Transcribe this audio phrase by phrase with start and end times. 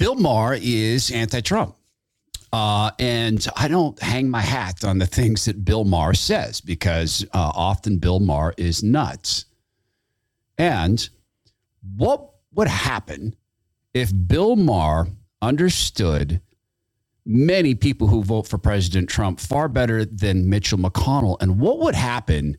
[0.00, 1.76] Bill Maher is anti Trump.
[2.54, 7.22] Uh, and I don't hang my hat on the things that Bill Maher says because
[7.34, 9.44] uh, often Bill Maher is nuts.
[10.56, 11.06] And
[11.96, 13.36] what would happen
[13.92, 15.06] if Bill Maher
[15.42, 16.40] understood
[17.26, 21.36] many people who vote for President Trump far better than Mitchell McConnell?
[21.42, 22.56] And what would happen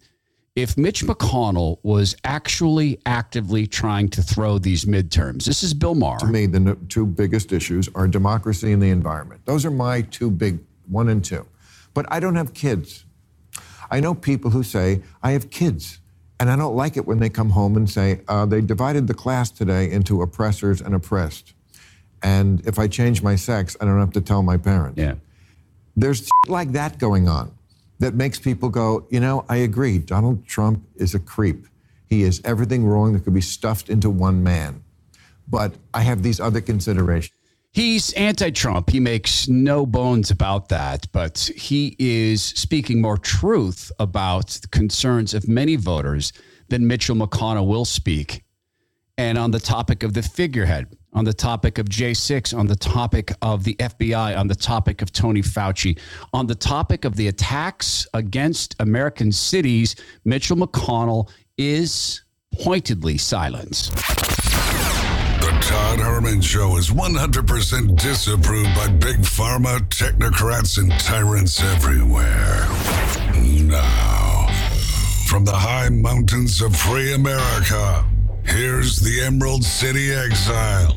[0.55, 5.45] if Mitch McConnell was actually actively trying to throw these midterms.
[5.45, 6.19] This is Bill Maher.
[6.19, 9.41] To me, the two biggest issues are democracy and the environment.
[9.45, 10.59] Those are my two big
[10.89, 11.45] one and two.
[11.93, 13.05] But I don't have kids.
[13.89, 15.99] I know people who say, I have kids.
[16.39, 19.13] And I don't like it when they come home and say, uh, they divided the
[19.13, 21.53] class today into oppressors and oppressed.
[22.23, 24.99] And if I change my sex, I don't have to tell my parents.
[24.99, 25.15] Yeah.
[25.95, 27.51] There's like that going on
[28.01, 29.99] that makes people go, you know, I agree.
[29.99, 31.67] Donald Trump is a creep.
[32.07, 34.83] He is everything wrong that could be stuffed into one man.
[35.47, 37.37] But I have these other considerations.
[37.71, 38.89] He's anti Trump.
[38.89, 45.35] He makes no bones about that, but he is speaking more truth about the concerns
[45.35, 46.33] of many voters
[46.69, 48.43] than Mitchell McConnell will speak.
[49.15, 53.33] And on the topic of the figurehead, on the topic of J6, on the topic
[53.41, 55.99] of the FBI, on the topic of Tony Fauci,
[56.33, 59.95] on the topic of the attacks against American cities,
[60.25, 62.21] Mitchell McConnell is
[62.53, 63.91] pointedly silent.
[65.41, 72.67] The Todd Herman Show is 100% disapproved by big pharma, technocrats, and tyrants everywhere.
[73.67, 74.47] Now,
[75.27, 78.05] from the high mountains of free America,
[78.53, 80.93] Here's the Emerald City Exile,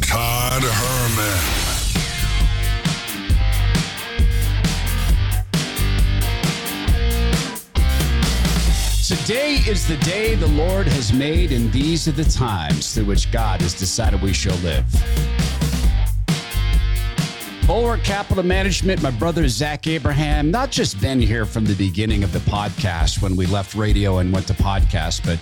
[0.00, 1.60] Todd Herman.
[9.06, 13.30] Today is the day the Lord has made, and these are the times through which
[13.30, 14.86] God has decided we shall live.
[17.66, 22.32] Bulwark Capital Management, my brother Zach Abraham, not just been here from the beginning of
[22.32, 25.38] the podcast when we left radio and went to podcast, but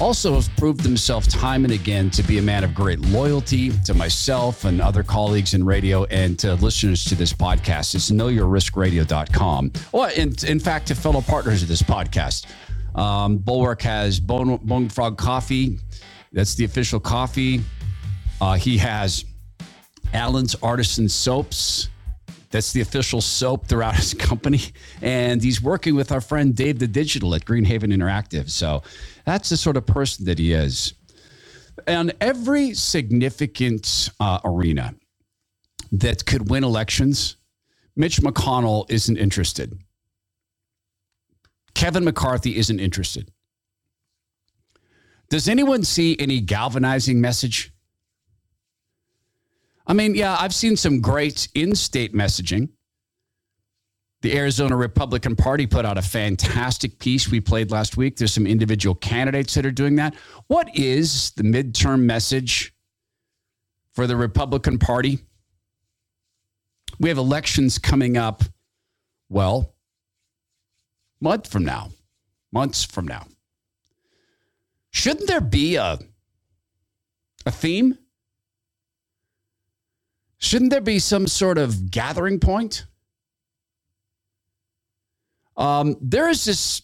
[0.00, 3.94] also has proved himself time and again to be a man of great loyalty to
[3.94, 7.94] myself and other colleagues in radio and to listeners to this podcast.
[7.94, 9.72] It's knowyourriskradio.com.
[9.92, 12.46] Well, in, in fact, to fellow partners of this podcast.
[12.94, 15.78] Um, Bulwark has Bone, Bone Frog Coffee.
[16.32, 17.62] That's the official coffee.
[18.40, 19.24] Uh, he has
[20.12, 21.88] Allen's Artisan Soaps.
[22.50, 24.60] That's the official soap throughout his company.
[25.02, 28.50] And he's working with our friend Dave the Digital at Greenhaven Interactive.
[28.50, 28.82] So
[29.26, 30.94] that's the sort of person that he is.
[31.88, 34.94] On every significant uh, arena
[35.92, 37.36] that could win elections,
[37.96, 39.78] Mitch McConnell isn't interested.
[41.74, 43.30] Kevin McCarthy isn't interested.
[45.28, 47.72] Does anyone see any galvanizing message?
[49.86, 52.70] I mean, yeah, I've seen some great in state messaging.
[54.22, 58.16] The Arizona Republican Party put out a fantastic piece we played last week.
[58.16, 60.14] There's some individual candidates that are doing that.
[60.46, 62.74] What is the midterm message
[63.92, 65.20] for the Republican Party?
[66.98, 68.42] We have elections coming up,
[69.28, 69.74] well,
[71.20, 71.90] month from now,
[72.52, 73.26] months from now.
[74.90, 75.98] Shouldn't there be a,
[77.44, 77.98] a theme?
[80.38, 82.86] Shouldn't there be some sort of gathering point?
[85.56, 86.82] Um, there is this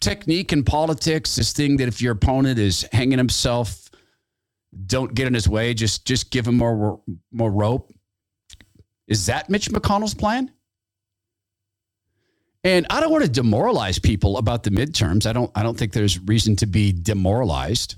[0.00, 3.88] technique in politics, this thing that if your opponent is hanging himself,
[4.86, 7.00] don't get in his way, just just give him more
[7.32, 7.92] more rope.
[9.06, 10.50] Is that Mitch McConnell's plan?
[12.64, 15.26] And I don't want to demoralize people about the midterms.
[15.26, 17.96] I don't I don't think there's reason to be demoralized.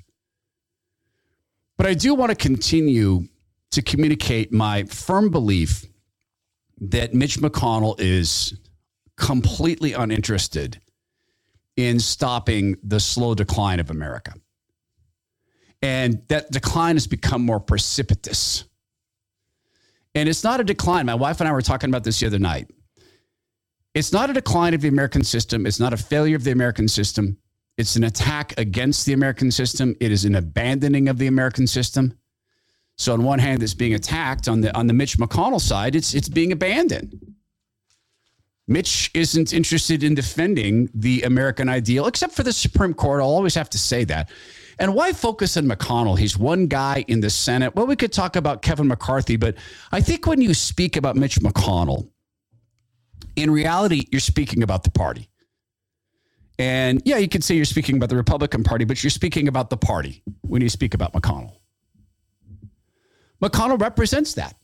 [1.77, 3.29] But I do want to continue
[3.73, 5.85] to communicate my firm belief
[6.81, 8.59] that Mitch McConnell is
[9.17, 10.81] completely uninterested
[11.77, 14.35] in stopping the slow decline of America.
[15.83, 18.65] And that decline has become more precipitous.
[20.15, 21.07] And it's not a decline.
[21.07, 22.71] My wife and I were talking about this the other night.
[23.95, 25.67] It's not a decline of the American system.
[25.67, 27.39] It's not a failure of the American system.
[27.77, 29.95] It's an attack against the American system.
[30.01, 32.19] It is an abandoning of the American system.
[32.97, 34.49] So on one hand, it's being attacked.
[34.49, 37.36] On the on the Mitch McConnell side, it's it's being abandoned.
[38.69, 43.21] Mitch isn't interested in defending the American ideal, except for the Supreme Court.
[43.21, 44.31] I'll always have to say that.
[44.79, 46.19] And why focus on McConnell?
[46.19, 47.75] He's one guy in the Senate.
[47.75, 49.55] Well, we could talk about Kevin McCarthy, but
[49.93, 52.11] I think when you speak about Mitch McConnell,
[53.37, 55.31] in reality, you're speaking about the party.
[56.59, 59.71] And yeah, you could say you're speaking about the Republican Party, but you're speaking about
[59.71, 61.59] the party when you speak about McConnell.
[63.43, 64.57] McConnell represents that.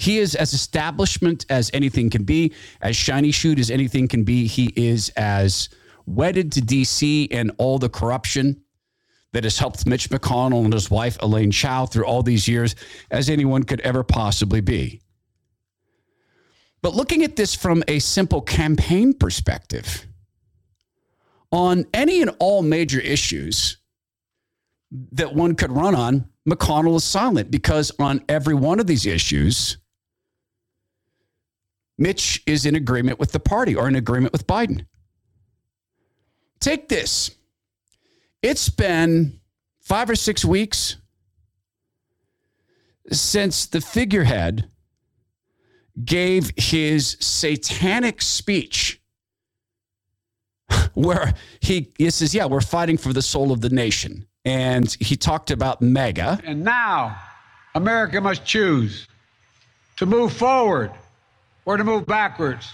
[0.00, 4.46] He is as establishment as anything can be, as shiny shoot as anything can be.
[4.46, 5.68] He is as
[6.06, 8.62] wedded to DC and all the corruption
[9.34, 12.76] that has helped Mitch McConnell and his wife, Elaine Chao, through all these years
[13.10, 15.02] as anyone could ever possibly be.
[16.80, 20.06] But looking at this from a simple campaign perspective,
[21.52, 23.76] on any and all major issues
[25.12, 29.76] that one could run on, McConnell is silent because on every one of these issues,
[32.00, 34.86] Mitch is in agreement with the party or in agreement with Biden.
[36.58, 37.30] Take this.
[38.42, 39.38] It's been
[39.80, 40.96] five or six weeks
[43.12, 44.70] since the figurehead
[46.02, 48.98] gave his satanic speech
[50.94, 54.26] where he, he says, Yeah, we're fighting for the soul of the nation.
[54.46, 56.40] And he talked about MAGA.
[56.44, 57.20] And now
[57.74, 59.06] America must choose
[59.96, 60.92] to move forward
[61.64, 62.72] or to move backwards,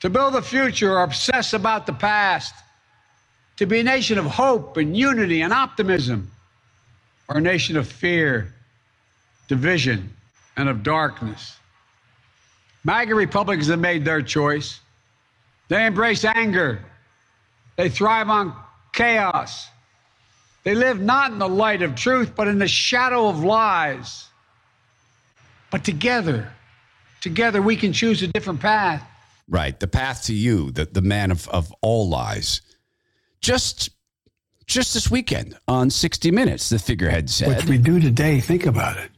[0.00, 2.54] to build a future or obsess about the past,
[3.56, 6.30] to be a nation of hope and unity and optimism,
[7.28, 8.52] or a nation of fear,
[9.48, 10.12] division,
[10.56, 11.56] and of darkness.
[12.84, 14.80] MAGA Republicans have made their choice.
[15.68, 16.80] They embrace anger.
[17.76, 18.54] They thrive on
[18.92, 19.68] chaos.
[20.64, 24.26] They live not in the light of truth, but in the shadow of lies.
[25.70, 26.52] But together,
[27.20, 29.02] together we can choose a different path.
[29.48, 29.78] Right.
[29.78, 32.60] The path to you, the, the man of, of all lies.
[33.40, 33.90] Just
[34.66, 37.48] just this weekend on 60 Minutes, the figurehead said.
[37.48, 39.10] What we do today, think about it.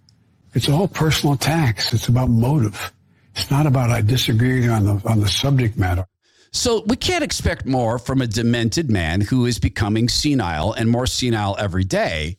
[0.55, 1.93] It's all personal attacks.
[1.93, 2.93] It's about motive.
[3.35, 6.07] It's not about I disagree on the on the subject matter.
[6.53, 11.07] So we can't expect more from a demented man who is becoming senile and more
[11.07, 12.39] senile every day.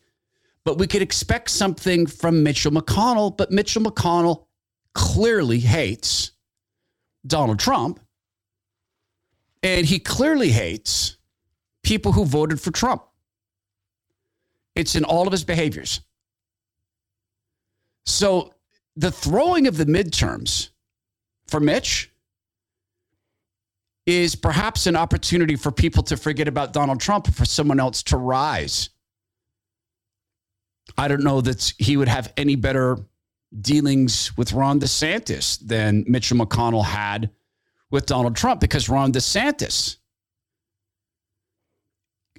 [0.66, 3.36] But we could expect something from Mitchell McConnell.
[3.36, 4.46] But Mitchell McConnell
[4.94, 6.32] clearly hates
[7.26, 8.00] Donald Trump.
[9.64, 11.18] And he clearly hates
[11.84, 13.04] people who voted for Trump.
[14.76, 16.02] It's in all of his behaviors.
[18.06, 18.54] So
[18.96, 20.70] the throwing of the midterms
[21.48, 22.12] for Mitch
[24.08, 28.18] is perhaps an opportunity for people to forget about Donald Trump for someone else to
[28.18, 28.90] rise.
[30.98, 32.98] I don't know that he would have any better
[33.60, 37.30] dealings with Ron DeSantis than Mitchell McConnell had
[37.90, 39.98] with Donald Trump because Ron DeSantis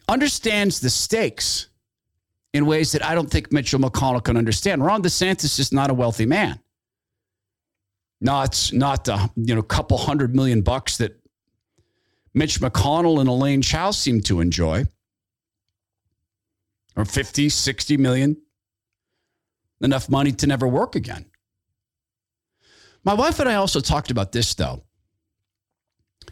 [0.09, 1.69] understands the stakes
[2.53, 4.85] in ways that I don't think Mitchell McConnell can understand.
[4.85, 6.59] Ron DeSantis is not a wealthy man.
[8.21, 11.19] Not not a you know couple hundred million bucks that
[12.35, 14.85] Mitch McConnell and Elaine Chao seem to enjoy.
[16.95, 18.37] Or 50, 60 million.
[19.83, 21.27] Enough money to never work again.
[23.05, 24.85] My wife and I also talked about this though.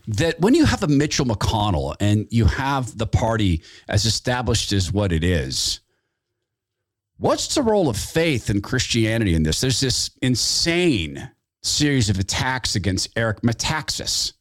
[0.06, 4.93] That when you have a Mitchell McConnell and you have the party as established as
[4.93, 5.81] what it is,
[7.19, 9.61] what's the role of faith and Christianity in this?
[9.61, 11.31] There's this insane
[11.62, 14.32] series of attacks against Eric Metaxas.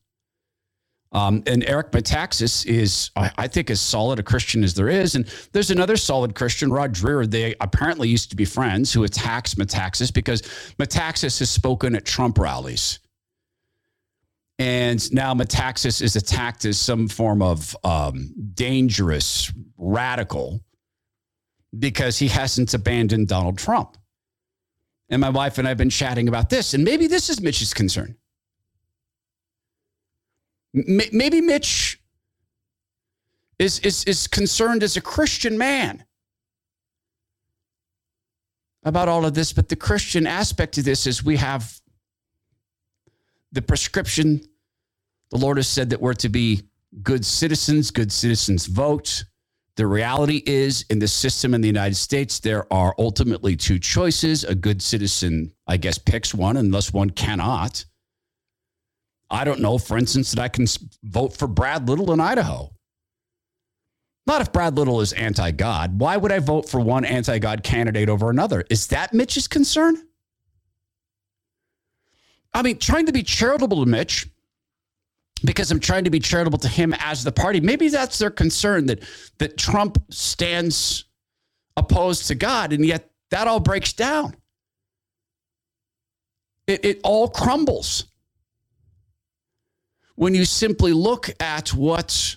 [1.11, 5.15] Um, and Eric Metaxas is, I think, as solid a Christian as there is.
[5.15, 7.29] And there's another solid Christian, Rod Dreher.
[7.29, 10.43] They apparently used to be friends who attacks Metaxas because
[10.77, 13.00] Metaxas has spoken at Trump rallies.
[14.60, 20.60] And now Metaxas is attacked as some form of um, dangerous radical
[21.77, 23.98] because he hasn't abandoned Donald Trump.
[25.10, 26.75] And my wife and I have been chatting about this.
[26.75, 28.15] And maybe this is Mitch's concern.
[30.75, 32.01] M- maybe Mitch
[33.57, 36.05] is, is, is concerned as a Christian man
[38.83, 39.53] about all of this.
[39.53, 41.79] But the Christian aspect of this is we have
[43.51, 44.41] the prescription.
[45.31, 46.63] The Lord has said that we're to be
[47.03, 49.25] good citizens, good citizens vote.
[49.75, 54.43] The reality is, in the system in the United States, there are ultimately two choices.
[54.43, 57.85] A good citizen, I guess, picks one unless one cannot.
[59.29, 60.65] I don't know, for instance, that I can
[61.03, 62.74] vote for Brad Little in Idaho.
[64.25, 66.00] Not if Brad Little is anti God.
[66.00, 68.63] Why would I vote for one anti God candidate over another?
[68.69, 69.98] Is that Mitch's concern?
[72.53, 74.27] I mean, trying to be charitable to Mitch
[75.45, 77.59] because I'm trying to be charitable to him as the party.
[77.59, 79.03] Maybe that's their concern that
[79.38, 81.05] that Trump stands
[81.77, 84.36] opposed to God, and yet that all breaks down.
[86.67, 88.05] It, it all crumbles
[90.19, 92.35] when you simply look at what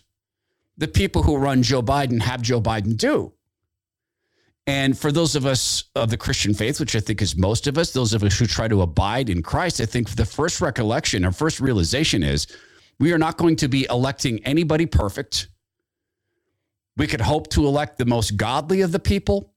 [0.78, 3.32] the people who run Joe Biden have Joe Biden do.
[4.68, 7.76] And for those of us of the Christian faith, which I think is most of
[7.76, 11.24] us, those of us who try to abide in Christ, I think the first recollection
[11.24, 12.46] or first realization is
[13.00, 15.48] we are not going to be electing anybody perfect.
[16.96, 19.54] We could hope to elect the most godly of the people.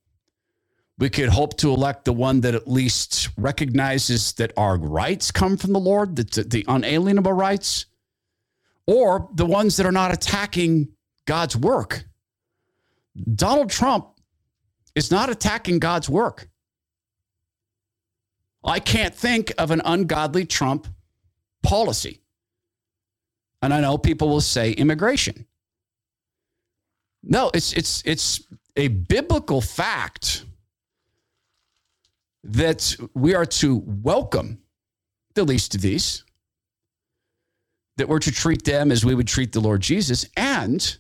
[0.98, 5.58] We could hope to elect the one that at least recognizes that our rights come
[5.58, 7.86] from the Lord, that the unalienable rights,
[8.88, 10.90] or the ones that are not attacking
[11.26, 12.06] God's work.
[13.36, 14.08] Donald Trump
[14.94, 16.50] is not attacking God's work.
[18.64, 20.88] I can't think of an ungodly Trump
[21.62, 22.22] policy.
[23.62, 25.46] And I know people will say immigration.
[27.24, 28.44] No, it's it's it's
[28.76, 30.46] a biblical fact
[32.44, 34.60] that we are to welcome
[35.34, 36.24] the least of these,
[37.98, 40.98] that we're to treat them as we would treat the Lord Jesus, and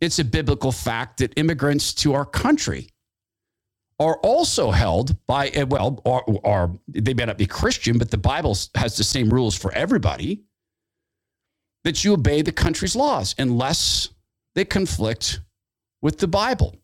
[0.00, 2.90] it's a biblical fact that immigrants to our country
[3.98, 8.18] are also held by, eh, well, are, are, they may not be Christian, but the
[8.18, 10.42] Bible has the same rules for everybody
[11.84, 14.10] that you obey the country's laws unless
[14.54, 15.40] they conflict
[16.02, 16.76] with the Bible,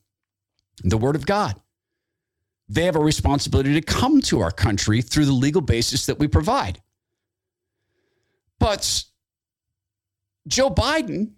[0.85, 1.61] the Word of God.
[2.69, 6.29] They have a responsibility to come to our country through the legal basis that we
[6.29, 6.81] provide.
[8.62, 9.02] But
[10.47, 11.33] Joe Biden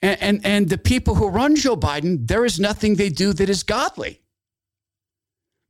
[0.00, 3.50] and, and, and the people who run Joe Biden, there is nothing they do that
[3.50, 4.22] is godly.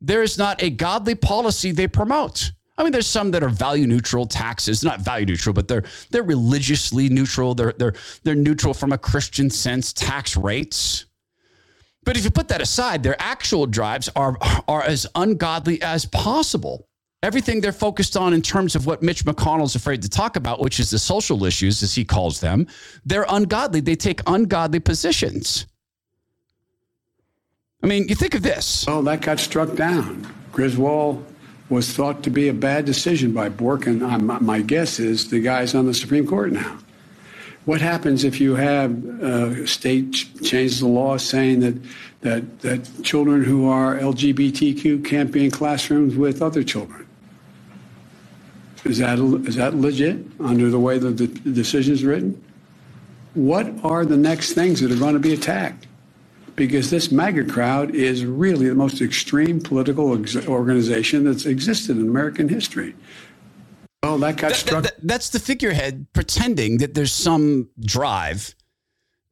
[0.00, 2.52] There is not a godly policy they promote.
[2.76, 6.22] I mean, there's some that are value neutral taxes, not value neutral, but they're they're
[6.22, 7.56] religiously neutral.
[7.56, 9.92] They're they're they're neutral from a Christian sense.
[9.92, 11.06] Tax rates.
[12.04, 14.38] But if you put that aside, their actual drives are
[14.68, 16.87] are as ungodly as possible
[17.22, 20.78] everything they're focused on in terms of what Mitch McConnell's afraid to talk about, which
[20.78, 22.66] is the social issues, as he calls them,
[23.04, 23.80] they're ungodly.
[23.80, 25.66] They take ungodly positions.
[27.82, 28.86] I mean, you think of this.
[28.88, 30.26] Oh, that got struck down.
[30.52, 31.24] Griswold
[31.68, 35.74] was thought to be a bad decision by Bork, and my guess is the guy's
[35.74, 36.78] on the Supreme Court now.
[37.66, 41.74] What happens if you have a uh, state changes the law saying that,
[42.22, 47.07] that, that children who are LGBTQ can't be in classrooms with other children?
[48.84, 52.42] Is that, is that legit under the way that the decision is written?
[53.34, 55.86] What are the next things that are going to be attacked?
[56.56, 60.06] Because this MAGA crowd is really the most extreme political
[60.48, 62.94] organization that's existed in American history.
[64.02, 64.84] Well, that got that, struck.
[64.84, 68.54] That, that's the figurehead pretending that there's some drive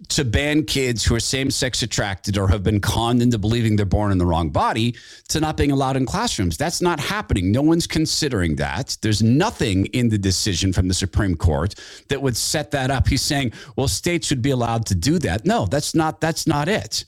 [0.09, 3.87] to ban kids who are same sex attracted or have been conned into believing they're
[3.87, 4.95] born in the wrong body
[5.29, 6.59] to not being allowed in classrooms.
[6.59, 7.51] That's not happening.
[7.51, 8.99] No one's considering that.
[9.01, 11.75] There's nothing in the decision from the Supreme Court
[12.09, 13.09] that would set that up.
[13.09, 15.47] He's saying, well, states should be allowed to do that.
[15.47, 17.05] No, that's not that's not it.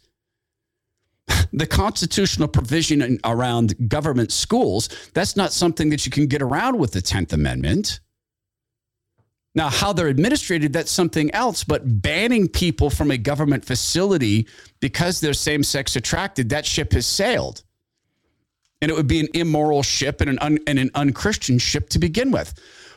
[1.53, 6.93] The constitutional provision around government schools, that's not something that you can get around with
[6.93, 8.01] the 10th Amendment.
[9.55, 11.65] Now, how they're administrated, that's something else.
[11.65, 14.47] But banning people from a government facility
[14.81, 17.63] because they're same sex attracted, that ship has sailed.
[18.81, 21.99] And it would be an immoral ship and an, un, and an unchristian ship to
[21.99, 22.55] begin with.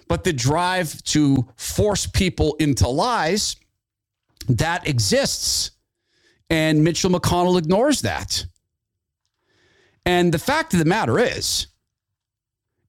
[0.07, 3.55] But the drive to force people into lies,
[4.47, 5.71] that exists.
[6.49, 8.45] And Mitchell McConnell ignores that.
[10.05, 11.67] And the fact of the matter is,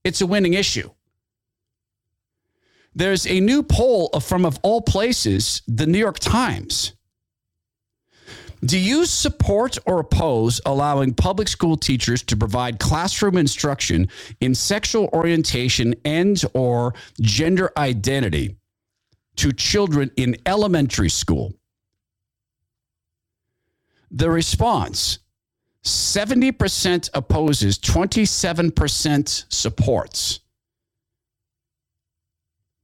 [0.05, 0.91] it's a winning issue.
[2.95, 6.93] There's a new poll from, of all places, the New York Times.
[8.65, 14.09] Do you support or oppose allowing public school teachers to provide classroom instruction
[14.41, 18.57] in sexual orientation and or gender identity
[19.37, 21.55] to children in elementary school?
[24.13, 25.19] The response
[25.85, 30.42] 70% opposes, 27% supports.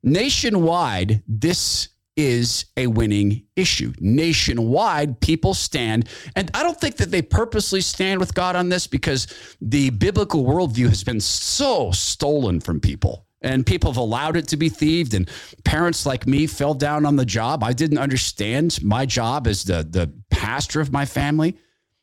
[0.02, 3.93] Nationwide, this is a winning issue.
[4.00, 8.88] Nationwide, people stand, and I don't think that they purposely stand with God on this
[8.88, 9.28] because
[9.61, 13.25] the biblical worldview has been so stolen from people.
[13.40, 15.31] And people have allowed it to be thieved, and
[15.64, 17.62] parents like me fell down on the job.
[17.62, 21.57] I didn't understand my job as the, the pastor of my family.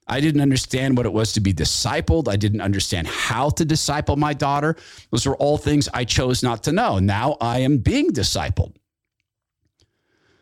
[0.07, 2.27] I didn't understand what it was to be discipled.
[2.27, 4.75] I didn't understand how to disciple my daughter.
[5.11, 6.99] Those were all things I chose not to know.
[6.99, 8.75] Now I am being discipled.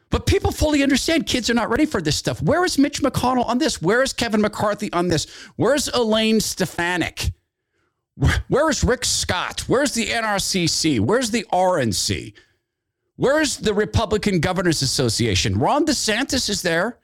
[0.10, 2.42] But people fully understand kids are not ready for this stuff.
[2.42, 3.82] Where is Mitch McConnell on this?
[3.82, 5.26] Where is Kevin McCarthy on this?
[5.56, 7.32] Where's Elaine Stefanik?
[8.48, 9.62] Where is Rick Scott?
[9.62, 11.00] Where's the NRCC?
[11.00, 12.34] Where's the RNC?
[13.16, 15.58] Where's the Republican Governors Association?
[15.58, 17.00] Ron DeSantis is there.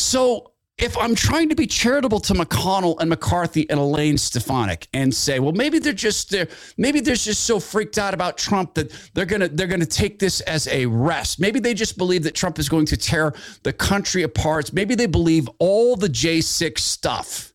[0.00, 5.14] So if I'm trying to be charitable to McConnell and McCarthy and Elaine Stefanik and
[5.14, 6.34] say, well, maybe they're just
[6.78, 10.40] maybe they're just so freaked out about Trump that they're gonna they're gonna take this
[10.42, 11.38] as a rest.
[11.38, 14.72] Maybe they just believe that Trump is going to tear the country apart.
[14.72, 17.52] Maybe they believe all the J6 stuff.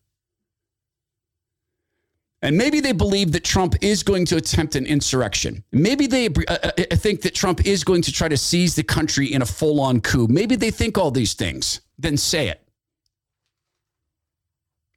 [2.42, 5.64] And maybe they believe that Trump is going to attempt an insurrection.
[5.72, 8.84] Maybe they uh, uh, uh, think that Trump is going to try to seize the
[8.84, 10.28] country in a full on coup.
[10.28, 11.80] Maybe they think all these things.
[11.98, 12.62] Then say it.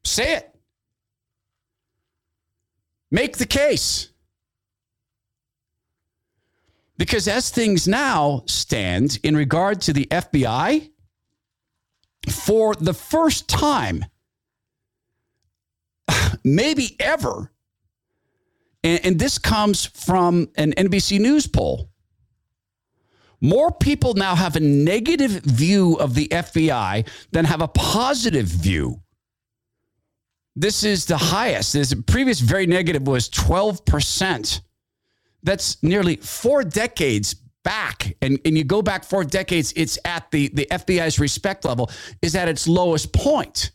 [0.03, 0.55] Say it.
[3.11, 4.09] Make the case.
[6.97, 10.89] Because as things now stand in regard to the FBI,
[12.29, 14.05] for the first time,
[16.43, 17.51] maybe ever,
[18.83, 21.88] and, and this comes from an NBC News poll,
[23.41, 29.01] more people now have a negative view of the FBI than have a positive view
[30.59, 31.71] this is the highest.
[31.71, 34.61] This previous very negative was 12%.
[35.41, 38.13] That's nearly four decades back.
[38.21, 41.89] And, and you go back four decades, it's at the, the FBI's respect level
[42.21, 43.71] is at its lowest point.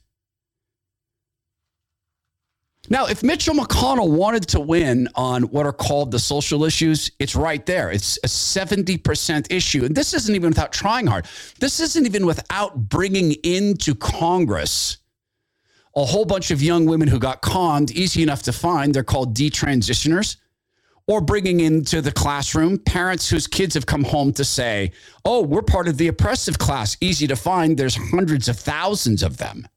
[2.91, 7.35] Now, if Mitchell McConnell wanted to win on what are called the social issues, it's
[7.35, 7.91] right there.
[7.91, 9.85] It's a 70% issue.
[9.87, 11.27] And this isn't even without trying hard.
[11.61, 14.99] This isn't even without bringing into Congress
[15.97, 18.93] a whole bunch of young women who got conned, easy enough to find.
[18.93, 20.37] They're called detransitioners.
[21.07, 24.93] Or bringing into the classroom parents whose kids have come home to say,
[25.27, 27.77] oh, we're part of the oppressive class, easy to find.
[27.77, 29.69] There's hundreds of thousands of them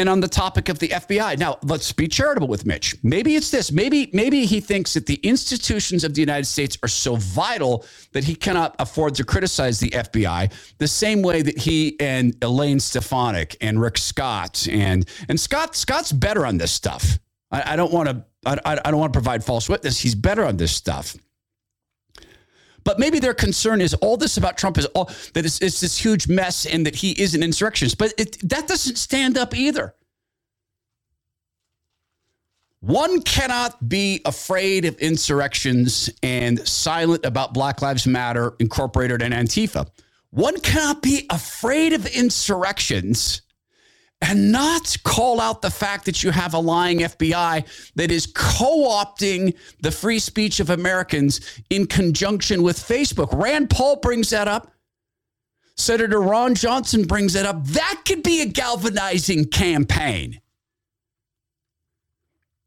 [0.00, 1.38] and on the topic of the FBI.
[1.38, 2.96] Now, let's be charitable with Mitch.
[3.02, 3.70] Maybe it's this.
[3.70, 8.24] Maybe maybe he thinks that the institutions of the United States are so vital that
[8.24, 13.56] he cannot afford to criticize the FBI the same way that he and Elaine Stefanik
[13.60, 17.18] and Rick Scott and and Scott Scott's better on this stuff.
[17.50, 20.00] I, I don't want to I, I don't want to provide false witness.
[20.00, 21.14] He's better on this stuff.
[22.84, 25.96] But maybe their concern is all this about Trump is all that it's, it's this
[25.96, 27.98] huge mess and that he is an insurrectionist.
[27.98, 29.94] But it, that doesn't stand up either.
[32.80, 39.86] One cannot be afraid of insurrections and silent about Black Lives Matter, Incorporated, and Antifa.
[40.30, 43.42] One cannot be afraid of insurrections
[44.22, 48.88] and not call out the fact that you have a lying FBI that is co
[48.88, 53.28] opting the free speech of Americans in conjunction with Facebook.
[53.32, 54.72] Rand Paul brings that up.
[55.76, 57.64] Senator Ron Johnson brings that up.
[57.68, 60.40] That could be a galvanizing campaign.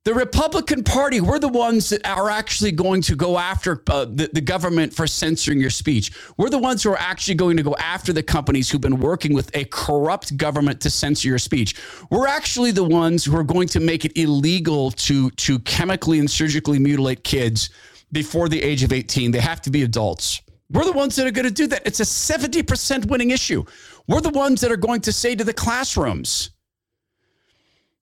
[0.06, 4.30] The Republican Party, we're the ones that are actually going to go after uh, the,
[4.34, 6.12] the government for censoring your speech.
[6.36, 9.34] We're the ones who are actually going to go after the companies who've been working
[9.34, 11.76] with a corrupt government to censor your speech.
[12.10, 16.30] We're actually the ones who are going to make it illegal to, to chemically and
[16.30, 17.70] surgically mutilate kids
[18.12, 19.32] before the age of 18.
[19.32, 20.42] They have to be adults.
[20.70, 21.82] We're the ones that are going to do that.
[21.86, 23.64] It's a 70% winning issue.
[24.10, 26.50] We're the ones that are going to say to the classrooms,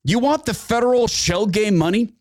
[0.04, 2.14] you want the federal shell game money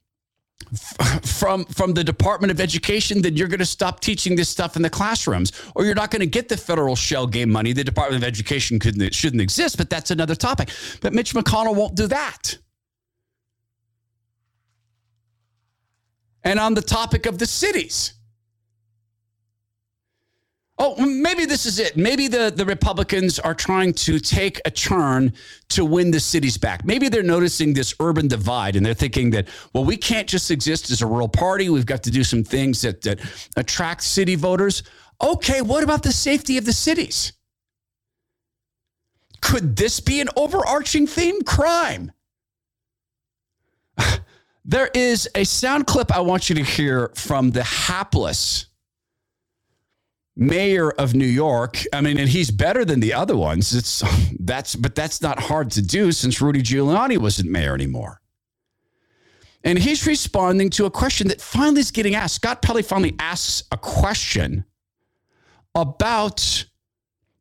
[1.25, 4.83] from from the Department of Education, then you're going to stop teaching this stuff in
[4.83, 7.73] the classrooms, or you're not going to get the federal shell game money.
[7.73, 10.71] The Department of Education couldn't, shouldn't exist, but that's another topic.
[11.01, 12.59] But Mitch McConnell won't do that.
[16.45, 18.15] And on the topic of the cities,
[20.83, 21.95] Oh, maybe this is it.
[21.95, 25.35] Maybe the, the Republicans are trying to take a turn
[25.69, 26.87] to win the cities back.
[26.87, 30.91] Maybe they're noticing this urban divide and they're thinking that, well, we can't just exist
[30.91, 31.69] as a rural party.
[31.69, 33.21] We've got to do some things that, that
[33.59, 34.83] attract city voters.
[35.21, 37.35] Okay, what about the safety of the cities?
[39.43, 41.43] Could this be an overarching theme?
[41.43, 42.11] Crime.
[44.65, 48.70] there is a sound clip I want you to hear from the hapless
[50.37, 51.83] mayor of New York.
[51.93, 53.75] I mean, and he's better than the other ones.
[53.75, 54.03] It's
[54.41, 58.21] that's but that's not hard to do since Rudy Giuliani wasn't mayor anymore.
[59.63, 62.37] And he's responding to a question that finally is getting asked.
[62.37, 64.65] Scott Pelley finally asks a question
[65.75, 66.65] about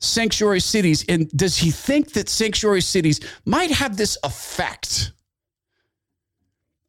[0.02, 1.06] sanctuary cities.
[1.08, 5.14] And does he think that sanctuary cities might have this effect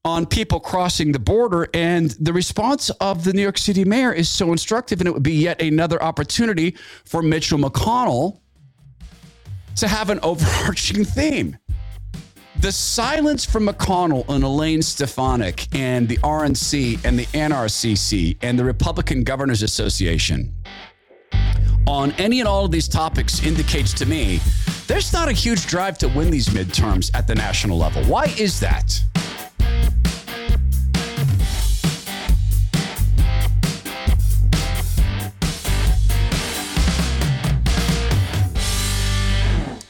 [0.04, 1.68] on people crossing the border.
[1.74, 5.00] And the response of the New York City mayor is so instructive.
[5.00, 8.40] And it would be yet another opportunity for Mitchell McConnell
[9.76, 11.56] to have an overarching theme.
[12.60, 18.64] The silence from McConnell and Elaine Stefanik and the RNC and the NRCC and the
[18.64, 20.54] Republican Governors Association
[21.86, 24.40] on any and all of these topics indicates to me
[24.86, 28.04] there's not a huge drive to win these midterms at the national level.
[28.04, 29.00] Why is that?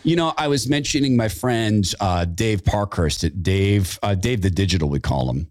[0.02, 4.88] You know, I was mentioning my friend uh, Dave Parkhurst, Dave, uh, Dave the Digital,
[4.88, 5.50] we call him.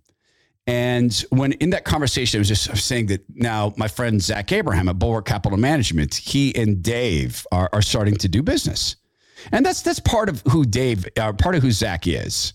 [0.65, 4.87] And when in that conversation, I was just saying that now my friend Zach Abraham
[4.87, 8.95] at Bulwark Capital Management, he and Dave are, are starting to do business,
[9.51, 12.53] and that's that's part of who Dave, uh, part of who Zach is,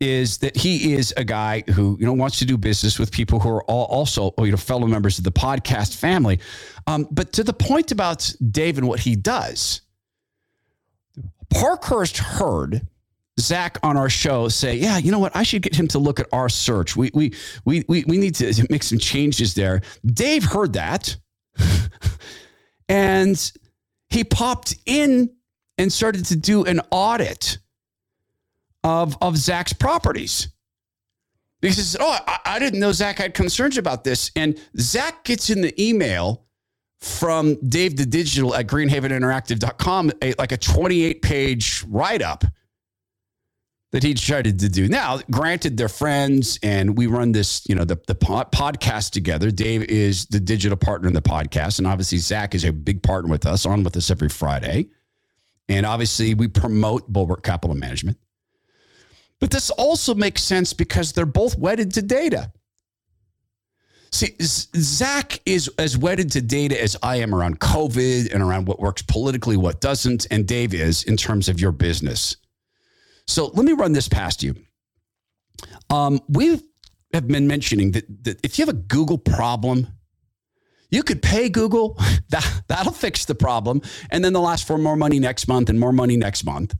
[0.00, 3.38] is that he is a guy who you know wants to do business with people
[3.40, 6.40] who are all also you know fellow members of the podcast family.
[6.86, 9.82] Um, but to the point about Dave and what he does
[11.50, 12.86] Parkhurst heard
[13.40, 15.34] Zach on our show say, "Yeah, you know what?
[15.34, 16.96] I should get him to look at our search.
[16.96, 17.34] We we
[17.64, 21.16] we we, we need to make some changes there." Dave heard that,
[22.88, 23.52] and
[24.10, 25.30] he popped in
[25.78, 27.58] and started to do an audit
[28.84, 30.48] of of Zach's properties.
[31.60, 35.24] Because he said, "Oh, I, I didn't know Zach had concerns about this," and Zach
[35.24, 36.47] gets in the email
[37.00, 42.44] from Dave the Digital at greenhaveninteractive.com, a, like a 28 page write up
[43.92, 44.88] that he decided to do.
[44.88, 49.50] Now, granted, they're friends and we run this, you know, the, the podcast together.
[49.50, 51.78] Dave is the digital partner in the podcast.
[51.78, 54.88] And obviously, Zach is a big partner with us, on with us every Friday.
[55.70, 58.18] And obviously, we promote Bulwark Capital Management.
[59.40, 62.52] But this also makes sense because they're both wedded to data.
[64.10, 68.80] See, Zach is as wedded to data as I am around COVID and around what
[68.80, 72.36] works politically, what doesn't, and Dave is in terms of your business.
[73.26, 74.54] So let me run this past you.
[75.90, 76.60] Um, we
[77.12, 79.86] have been mentioning that, that if you have a Google problem,
[80.90, 81.98] you could pay Google,
[82.30, 85.78] that, that'll fix the problem, and then they'll ask for more money next month and
[85.78, 86.74] more money next month.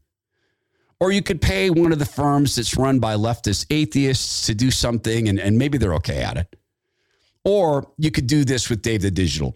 [1.01, 4.71] Or you could pay one of the firms that's run by leftist atheists to do
[4.71, 6.58] something, and, and maybe they're okay at it.
[7.49, 9.55] Or you could do this with Dave the Digital.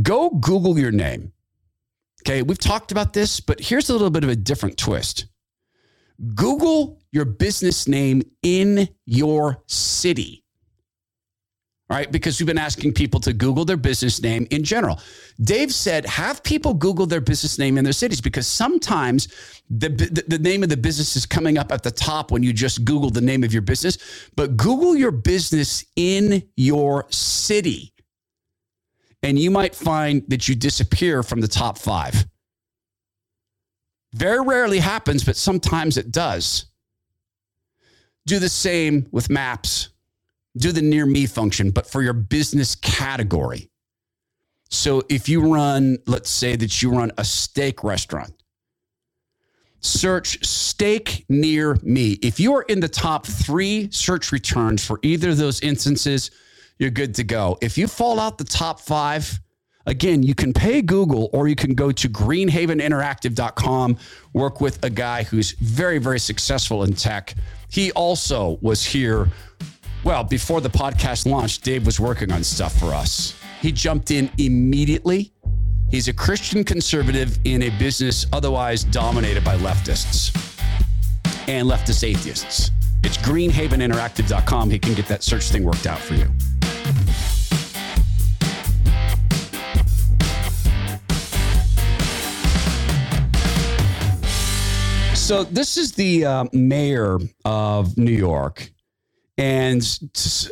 [0.00, 1.32] Go Google your name.
[2.22, 5.26] Okay, we've talked about this, but here's a little bit of a different twist.
[6.34, 10.45] Google your business name in your city
[11.88, 12.10] right?
[12.10, 14.98] Because we've been asking people to Google their business name in general.
[15.40, 19.28] Dave said, have people Google their business name in their cities because sometimes
[19.70, 22.52] the, the, the, name of the business is coming up at the top when you
[22.52, 23.98] just Google the name of your business,
[24.34, 27.92] but Google your business in your city.
[29.22, 32.26] And you might find that you disappear from the top five.
[34.12, 36.66] Very rarely happens, but sometimes it does.
[38.26, 39.90] Do the same with maps
[40.56, 43.70] do the near me function, but for your business category.
[44.68, 48.32] So if you run, let's say that you run a steak restaurant,
[49.80, 52.12] search steak near me.
[52.22, 56.30] If you are in the top three search returns for either of those instances,
[56.78, 57.56] you're good to go.
[57.62, 59.40] If you fall out the top five,
[59.86, 63.96] again, you can pay Google or you can go to greenhaveninteractive.com,
[64.32, 67.34] work with a guy who's very, very successful in tech.
[67.70, 69.28] He also was here
[70.04, 73.34] well, before the podcast launched, Dave was working on stuff for us.
[73.60, 75.32] He jumped in immediately.
[75.90, 80.32] He's a Christian conservative in a business otherwise dominated by leftists
[81.48, 82.70] and leftist atheists.
[83.02, 84.70] It's greenhaveninteractive.com.
[84.70, 86.26] He can get that search thing worked out for you.
[95.14, 98.70] So, this is the uh, mayor of New York.
[99.38, 99.82] And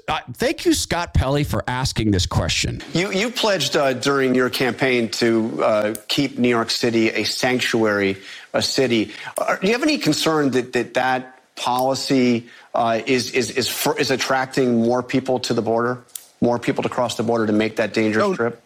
[0.09, 2.83] uh, thank you, Scott Pelley, for asking this question.
[2.92, 8.18] You, you pledged uh, during your campaign to uh, keep New York City a sanctuary,
[8.53, 9.07] a city.
[9.37, 14.11] Do you have any concern that that, that policy uh, is, is, is, for, is
[14.11, 16.05] attracting more people to the border,
[16.42, 18.35] more people to cross the border to make that dangerous no.
[18.35, 18.63] trip?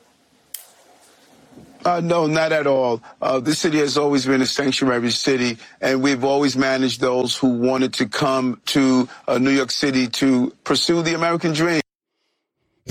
[1.85, 3.03] Uh, no, not at all.
[3.23, 7.49] Uh, this city has always been a sanctuary city, and we've always managed those who
[7.59, 11.81] wanted to come to uh, New York City to pursue the American dream.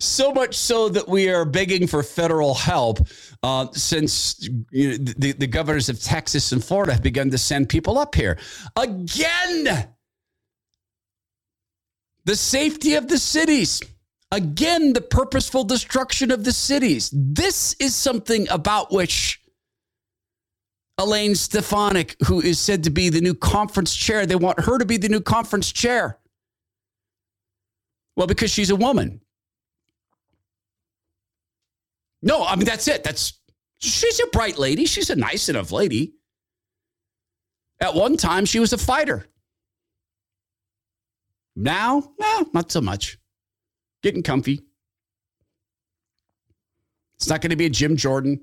[0.00, 2.98] so much so that we are begging for federal help
[3.42, 7.68] uh, since you know, the, the governors of Texas and Florida have begun to send
[7.68, 8.38] people up here.
[8.76, 9.88] Again,
[12.24, 13.80] the safety of the cities.
[14.36, 17.10] Again, the purposeful destruction of the cities.
[17.10, 19.40] This is something about which
[20.98, 24.84] Elaine Stefanik, who is said to be the new conference chair, they want her to
[24.84, 26.18] be the new conference chair.
[28.14, 29.22] Well, because she's a woman.
[32.20, 33.04] No, I mean, that's it.
[33.04, 33.40] That's
[33.78, 34.84] She's a bright lady.
[34.84, 36.12] She's a nice enough lady.
[37.80, 39.26] At one time, she was a fighter.
[41.54, 43.16] Now, no, not so much.
[44.06, 44.60] Getting comfy.
[47.16, 48.40] It's not going to be a Jim Jordan.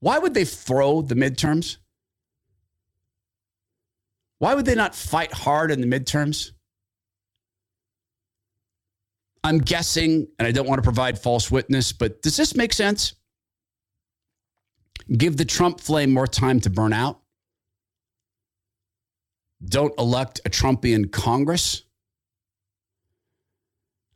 [0.00, 1.78] Why would they throw the midterms?
[4.38, 6.50] Why would they not fight hard in the midterms?
[9.42, 13.14] I'm guessing, and I don't want to provide false witness, but does this make sense?
[15.16, 17.22] Give the Trump flame more time to burn out?
[19.64, 21.85] Don't elect a Trumpian Congress?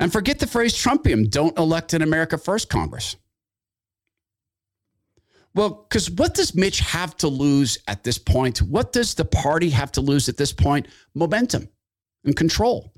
[0.00, 3.16] And forget the phrase Trumpian don't elect an America First Congress.
[5.54, 8.62] Well, because what does Mitch have to lose at this point?
[8.62, 10.88] What does the party have to lose at this point?
[11.14, 11.68] Momentum
[12.24, 12.94] and control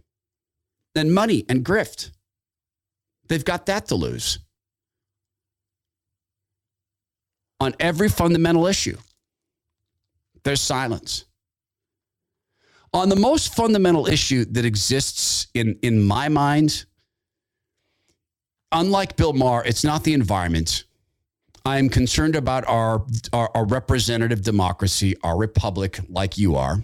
[0.95, 2.11] and money and grift.
[3.29, 4.39] They've got that to lose
[7.59, 8.99] on every fundamental issue.
[10.45, 11.25] There's silence.
[12.93, 16.85] On the most fundamental issue that exists in, in my mind,
[18.73, 20.85] unlike Bill Maher, it's not the environment.
[21.65, 26.83] I'm concerned about our, our, our, representative democracy, our republic, like you are.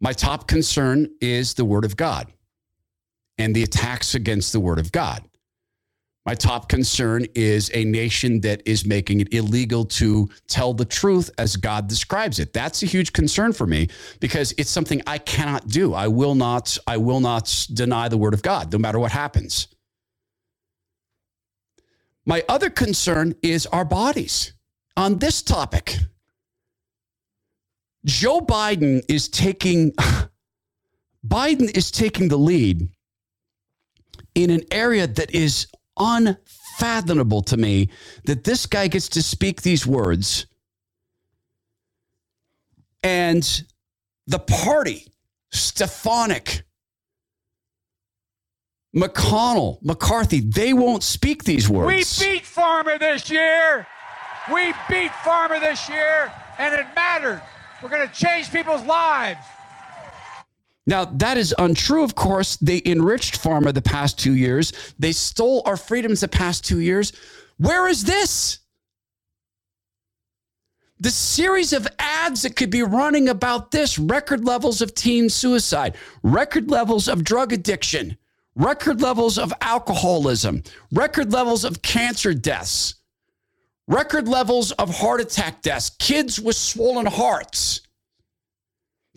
[0.00, 2.30] My top concern is the Word of God
[3.38, 5.24] and the attacks against the Word of God.
[6.26, 11.30] My top concern is a nation that is making it illegal to tell the truth
[11.38, 12.52] as God describes it.
[12.52, 13.88] That's a huge concern for me
[14.20, 15.94] because it's something I cannot do.
[15.94, 19.68] I will not I will not deny the word of God no matter what happens.
[22.28, 24.52] My other concern is our bodies.
[24.98, 25.96] On this topic,
[28.04, 29.92] Joe Biden is taking
[31.26, 32.86] Biden is taking the lead
[34.34, 37.88] in an area that is unfathomable to me
[38.26, 40.46] that this guy gets to speak these words
[43.02, 43.62] and
[44.26, 45.06] the party,
[45.50, 46.62] Stefanik,
[48.98, 51.86] McConnell, McCarthy, they won't speak these words.
[51.86, 53.86] We beat Pharma this year.
[54.52, 57.40] We beat Pharma this year, and it mattered.
[57.82, 59.44] We're going to change people's lives.
[60.86, 62.56] Now, that is untrue, of course.
[62.56, 64.72] They enriched Pharma the past two years.
[64.98, 67.12] They stole our freedoms the past two years.
[67.58, 68.60] Where is this?
[70.98, 75.94] The series of ads that could be running about this record levels of teen suicide,
[76.22, 78.16] record levels of drug addiction,
[78.58, 82.96] record levels of alcoholism, record levels of cancer deaths,
[83.86, 87.80] record levels of heart attack deaths, kids with swollen hearts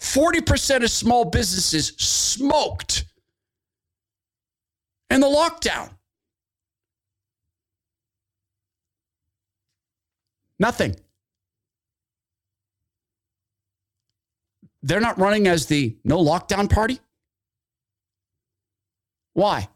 [0.01, 3.05] 40% of small businesses smoked
[5.11, 5.91] in the lockdown.
[10.57, 10.95] Nothing.
[14.81, 16.99] They're not running as the no lockdown party.
[19.33, 19.69] Why?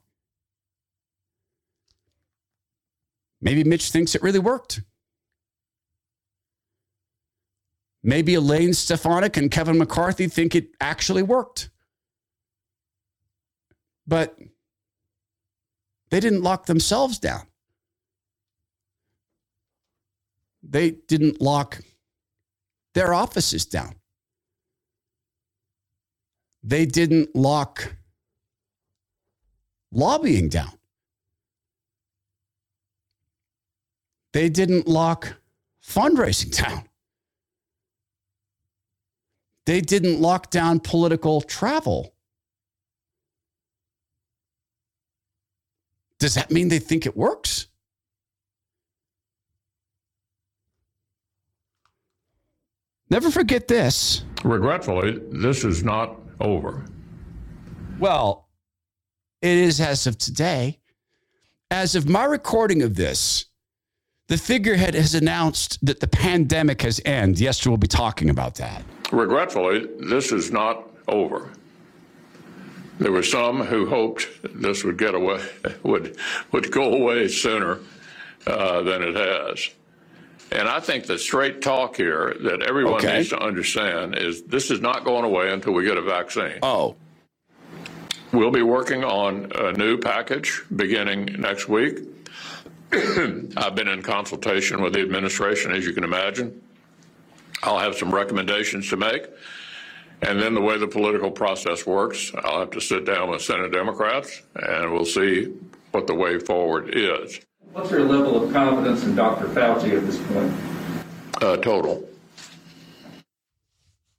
[3.41, 4.81] Maybe Mitch thinks it really worked.
[8.03, 11.69] Maybe Elaine Stefanik and Kevin McCarthy think it actually worked.
[14.07, 14.37] But
[16.09, 17.47] they didn't lock themselves down.
[20.61, 21.81] They didn't lock
[22.93, 23.95] their offices down.
[26.63, 27.95] They didn't lock
[29.95, 30.73] lobbying down.
[34.33, 35.35] They didn't lock
[35.83, 36.89] fundraising down.
[39.65, 42.13] They didn't lock down political travel.
[46.19, 47.67] Does that mean they think it works?
[53.09, 54.23] Never forget this.
[54.43, 56.85] Regretfully, this is not over.
[57.99, 58.44] Well,
[59.41, 60.79] it is as of today.
[61.71, 63.45] As of my recording of this,
[64.27, 67.39] the figurehead has announced that the pandemic has ended.
[67.39, 68.83] Yes, we'll be talking about that.
[69.11, 71.51] Regretfully, this is not over.
[72.99, 75.45] There were some who hoped this would get away,
[75.83, 76.17] would
[76.51, 77.79] would go away sooner
[78.47, 79.69] uh, than it has.
[80.51, 83.17] And I think the straight talk here that everyone okay.
[83.17, 86.59] needs to understand is this is not going away until we get a vaccine.
[86.61, 86.95] Oh.
[88.35, 91.99] We'll be working on a new package beginning next week.
[92.91, 96.61] I've been in consultation with the administration, as you can imagine.
[97.63, 99.25] I'll have some recommendations to make.
[100.21, 103.71] And then the way the political process works, I'll have to sit down with Senate
[103.71, 105.53] Democrats and we'll see
[105.91, 107.39] what the way forward is.
[107.71, 109.45] What's your level of confidence in Dr.
[109.45, 110.53] Fauci at this point?
[111.41, 112.05] Uh, total.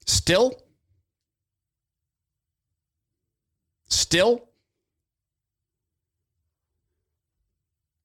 [0.06, 0.62] Still?
[3.88, 4.48] Still?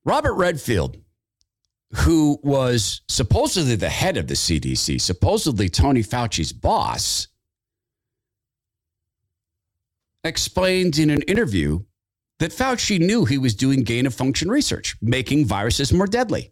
[0.03, 0.97] Robert Redfield,
[1.93, 7.27] who was supposedly the head of the CDC, supposedly Tony Fauci's boss,
[10.23, 11.79] explained in an interview
[12.39, 16.51] that Fauci knew he was doing gain of function research, making viruses more deadly.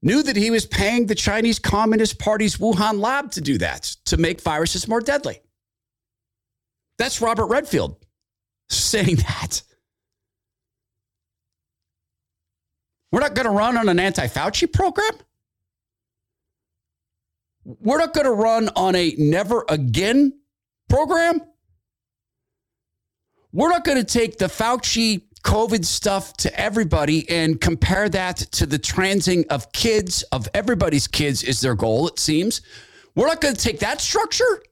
[0.00, 4.16] Knew that he was paying the Chinese Communist Party's Wuhan lab to do that, to
[4.16, 5.40] make viruses more deadly.
[6.98, 7.96] That's Robert Redfield
[8.68, 9.62] saying that.
[13.10, 15.12] We're not going to run on an anti Fauci program.
[17.64, 20.32] We're not going to run on a never again
[20.88, 21.40] program.
[23.52, 28.66] We're not going to take the Fauci COVID stuff to everybody and compare that to
[28.66, 32.60] the transing of kids, of everybody's kids, is their goal, it seems.
[33.14, 34.62] We're not going to take that structure.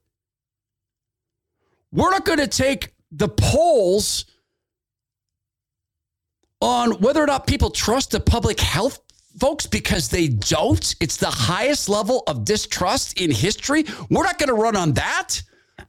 [1.92, 4.26] We're not going to take the polls
[6.60, 9.00] on whether or not people trust the public health
[9.38, 10.94] folks because they don't.
[11.00, 13.84] It's the highest level of distrust in history.
[14.10, 15.42] We're not going to run on that.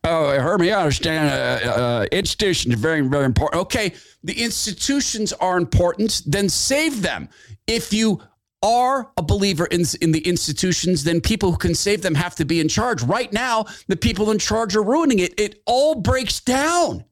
[0.03, 0.71] Oh, heard me.
[0.71, 1.29] I understand.
[1.29, 3.61] Uh, uh, institutions are very, very important.
[3.61, 6.21] Okay, the institutions are important.
[6.25, 7.29] Then save them.
[7.67, 8.21] If you
[8.63, 12.45] are a believer in, in the institutions, then people who can save them have to
[12.45, 13.03] be in charge.
[13.03, 15.39] Right now, the people in charge are ruining it.
[15.39, 17.05] It all breaks down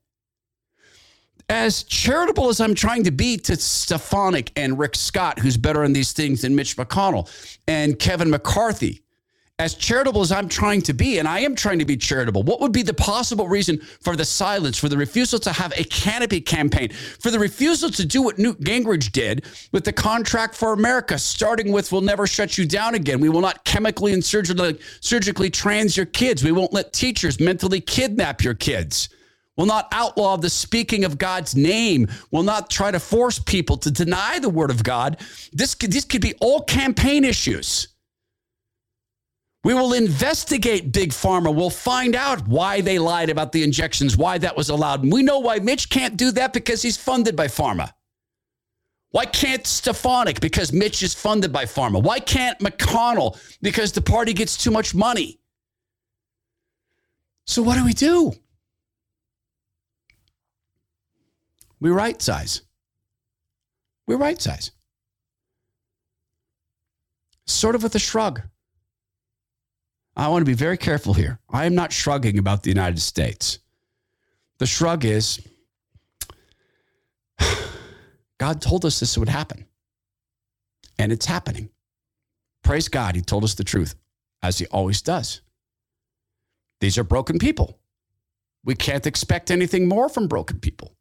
[1.48, 5.94] as charitable as I'm trying to be to Stefanik and Rick Scott, who's better in
[5.94, 7.30] these things than Mitch McConnell
[7.68, 9.04] and Kevin McCarthy,
[9.58, 12.60] as charitable as I'm trying to be, and I am trying to be charitable, what
[12.60, 16.42] would be the possible reason for the silence, for the refusal to have a canopy
[16.42, 21.18] campaign, for the refusal to do what Newt Gingrich did with the contract for America,
[21.18, 23.22] starting with we'll never shut you down again.
[23.22, 26.44] We will not chemically and surgically, surgically trans your kids.
[26.44, 29.10] We won't let teachers mentally kidnap your kids
[29.58, 33.90] will not outlaw the speaking of God's name, will not try to force people to
[33.90, 35.22] deny the word of God.
[35.54, 37.88] This could, this could be all campaign issues.
[39.66, 41.52] We will investigate Big Pharma.
[41.52, 45.02] We'll find out why they lied about the injections, why that was allowed.
[45.02, 47.92] And we know why Mitch can't do that because he's funded by Pharma.
[49.10, 50.40] Why can't Stefanik?
[50.40, 52.00] Because Mitch is funded by Pharma.
[52.00, 53.40] Why can't McConnell?
[53.64, 55.40] Because the party gets too much money.
[57.48, 58.34] So, what do we do?
[61.80, 62.62] We right size.
[64.06, 64.70] We right size.
[67.48, 68.44] Sort of with a shrug.
[70.16, 71.40] I want to be very careful here.
[71.50, 73.60] I am not shrugging about the United States.
[74.60, 75.46] The shrug is
[78.38, 79.66] God told us this would happen,
[80.98, 81.70] and it's happening.
[82.64, 83.96] Praise God, He told us the truth,
[84.42, 85.42] as He always does.
[86.80, 87.80] These are broken people.
[88.64, 90.96] We can't expect anything more from broken people.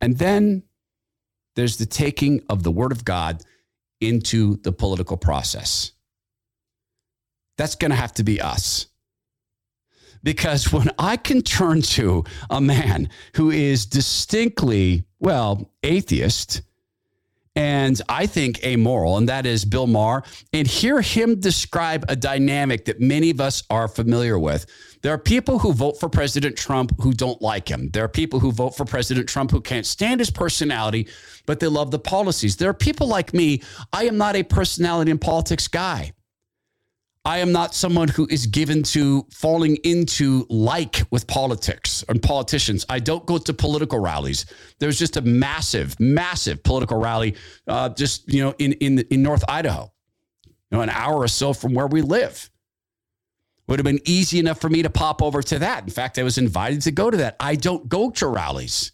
[0.00, 0.62] And then
[1.56, 3.42] there's the taking of the word of God
[4.00, 5.92] into the political process.
[7.60, 8.86] That's going to have to be us.
[10.22, 16.62] Because when I can turn to a man who is distinctly, well, atheist,
[17.54, 20.22] and I think amoral, and that is Bill Maher,
[20.54, 24.64] and hear him describe a dynamic that many of us are familiar with.
[25.02, 27.90] There are people who vote for President Trump who don't like him.
[27.90, 31.08] There are people who vote for President Trump who can't stand his personality,
[31.44, 32.56] but they love the policies.
[32.56, 33.60] There are people like me.
[33.92, 36.14] I am not a personality and politics guy.
[37.24, 42.86] I am not someone who is given to falling into like with politics and politicians.
[42.88, 44.46] I don't go to political rallies.
[44.78, 49.44] There's just a massive, massive political rally, uh, just you know, in in in North
[49.48, 49.92] Idaho,
[50.46, 52.50] you know, an hour or so from where we live.
[53.66, 55.84] Would have been easy enough for me to pop over to that.
[55.84, 57.36] In fact, I was invited to go to that.
[57.38, 58.92] I don't go to rallies.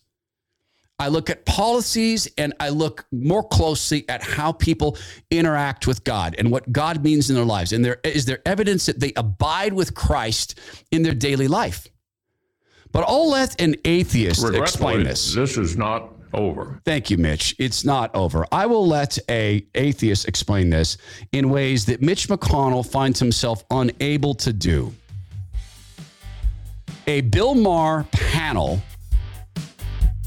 [0.99, 4.97] I look at policies and I look more closely at how people
[5.31, 7.73] interact with God and what God means in their lives.
[7.73, 10.59] And there is there evidence that they abide with Christ
[10.91, 11.87] in their daily life.
[12.93, 15.35] But I'll let an atheist explain this.
[15.35, 16.81] This is not over.
[16.85, 17.55] Thank you, Mitch.
[17.59, 18.47] It's not over.
[18.51, 20.97] I will let a atheist explain this
[21.33, 24.95] in ways that Mitch McConnell finds himself unable to do.
[27.07, 28.81] A Bill Maher panel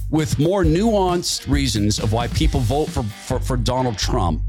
[0.09, 4.41] with more nuanced reasons of why people vote for, for, for Donald Trump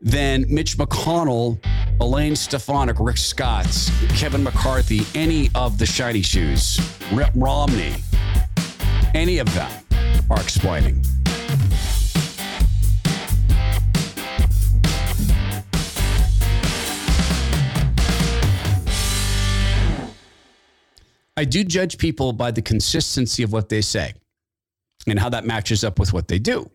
[0.00, 1.58] than Mitch McConnell,
[2.00, 3.66] Elaine Stefanik, Rick Scott,
[4.10, 6.80] Kevin McCarthy, any of the shiny shoes,
[7.12, 7.94] Rip Romney,
[9.14, 9.70] any of them.
[10.30, 11.02] are explaining.
[21.36, 24.14] I do judge people by the consistency of what they say
[25.06, 26.70] and how that matches up with what they do.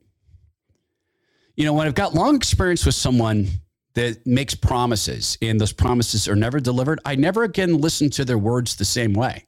[1.55, 3.47] You know, when I've got long experience with someone
[3.95, 8.37] that makes promises and those promises are never delivered, I never again listen to their
[8.37, 9.45] words the same way.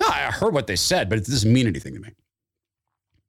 [0.00, 2.10] No, I heard what they said, but it doesn't mean anything to me.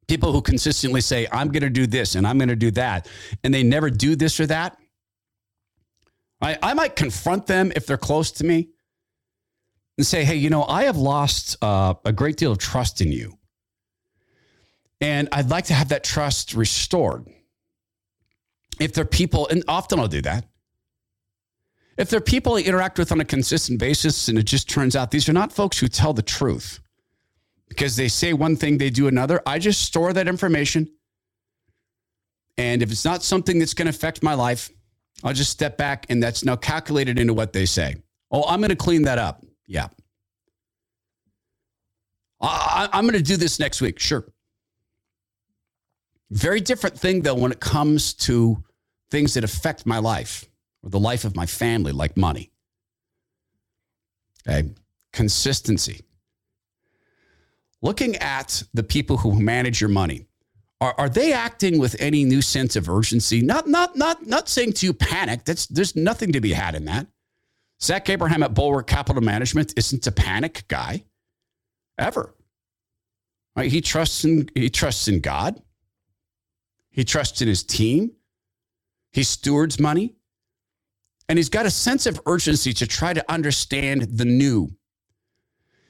[0.08, 3.08] People who consistently say, I'm going to do this and I'm going to do that,
[3.44, 4.78] and they never do this or that.
[6.42, 8.70] I, I might confront them if they're close to me
[9.98, 13.12] and say, hey, you know, I have lost uh, a great deal of trust in
[13.12, 13.37] you.
[15.00, 17.26] And I'd like to have that trust restored.
[18.80, 20.46] If they're people, and often I'll do that.
[21.98, 25.12] If they're people I interact with on a consistent basis, and it just turns out
[25.12, 26.80] these are not folks who tell the truth
[27.70, 30.90] because they say one thing, they do another, I just store that information.
[32.58, 34.70] And if it's not something that's going to affect my life,
[35.24, 37.96] I'll just step back and that's now calculated into what they say.
[38.32, 39.44] Oh, I'm going to clean that up.
[39.66, 39.88] Yeah.
[42.40, 44.00] I, am going to do this next week.
[44.00, 44.26] Sure.
[46.30, 48.64] Very different thing, though, when it comes to
[49.12, 50.46] things that affect my life
[50.84, 52.52] or the life of my family, like money.
[54.48, 54.70] Okay.
[55.14, 56.02] Consistency.
[57.82, 60.26] Looking at the people who manage your money,
[60.82, 63.42] are, are they acting with any new sense of urgency?
[63.42, 65.44] Not, not, not, not saying to you panic.
[65.46, 67.08] That's there's nothing to be had in that.
[67.82, 71.06] Zach Abraham at Bulwark Capital Management isn't a panic guy,
[71.98, 72.34] ever.
[73.56, 73.72] Right?
[73.72, 75.62] He trusts in he trusts in God.
[76.98, 78.12] He trusts in his team.
[79.12, 80.16] He stewards money.
[81.30, 84.72] And he's got a sense of urgency to try to understand the new.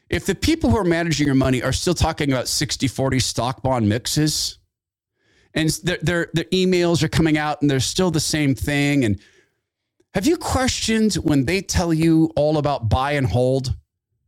[0.09, 3.63] If the people who are managing your money are still talking about 60 40 stock
[3.63, 4.59] bond mixes,
[5.53, 9.17] and their, their, their emails are coming out and they're still the same thing, and
[10.13, 13.77] have you questioned when they tell you all about buy and hold?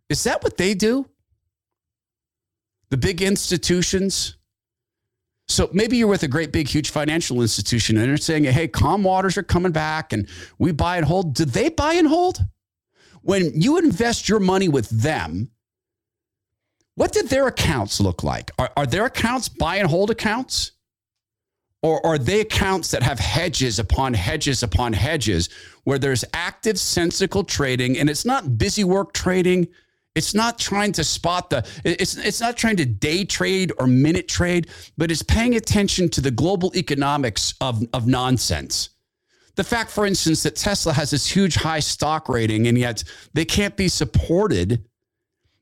[0.08, 1.10] Is that what they do?
[2.90, 4.38] The big institutions?
[5.50, 9.04] So maybe you're with a great big huge financial institution and they're saying, "Hey, calm
[9.04, 10.28] waters are coming back and
[10.60, 12.46] we buy and hold." Do they buy and hold?
[13.24, 15.50] When you invest your money with them,
[16.96, 18.52] what did their accounts look like?
[18.60, 20.72] Are, are their accounts buy and hold accounts?
[21.82, 25.50] Or are they accounts that have hedges upon hedges upon hedges
[25.86, 29.70] where there's active sensical trading and it's not busy work trading?
[30.16, 34.28] It's not trying to spot the, it's, it's not trying to day trade or minute
[34.28, 38.90] trade, but it's paying attention to the global economics of, of nonsense.
[39.56, 43.04] The fact, for instance, that Tesla has this huge high stock rating and yet
[43.34, 44.84] they can't be supported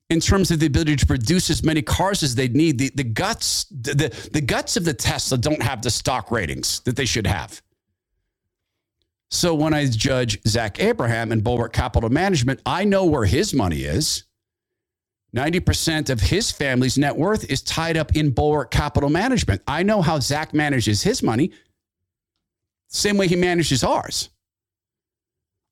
[0.09, 2.77] in terms of the ability to produce as many cars as they need.
[2.77, 6.95] The, the guts, the, the guts of the Tesla don't have the stock ratings that
[6.95, 7.61] they should have.
[9.29, 13.81] So when I judge Zach Abraham and Bulwark Capital Management, I know where his money
[13.81, 14.23] is.
[15.37, 19.61] 90% of his family's net worth is tied up in Bulwark Capital Management.
[19.67, 21.51] I know how Zach manages his money,
[22.87, 24.29] same way he manages ours.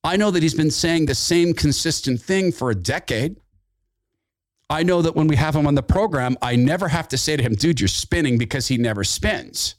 [0.04, 3.38] I know that he's been saying the same consistent thing for a decade.
[4.70, 7.36] I know that when we have him on the program, I never have to say
[7.36, 9.76] to him, dude, you're spinning because he never spins.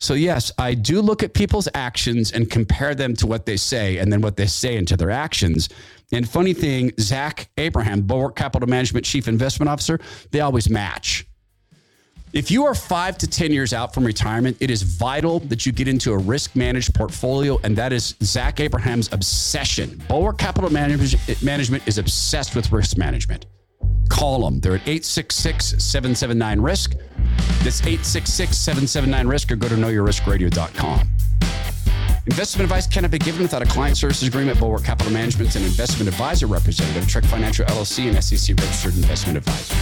[0.00, 3.98] So, yes, I do look at people's actions and compare them to what they say
[3.98, 5.68] and then what they say into their actions.
[6.12, 10.00] And funny thing, Zach Abraham, Bulwark Capital Management Chief Investment Officer,
[10.30, 11.26] they always match.
[12.32, 15.72] If you are five to 10 years out from retirement, it is vital that you
[15.72, 17.58] get into a risk managed portfolio.
[17.64, 20.02] And that is Zach Abraham's obsession.
[20.08, 23.46] Bulwark Capital Management is obsessed with risk management.
[24.10, 24.60] Call them.
[24.60, 26.94] They're at 866 779 RISK.
[27.62, 31.08] That's 866 779 RISK or go to knowyourriskradio.com.
[32.30, 34.60] Investment advice cannot be given without a client services agreement.
[34.60, 39.74] Bulwark Capital Management and investment advisor representative, Trek Financial LLC, and SEC registered investment advisor.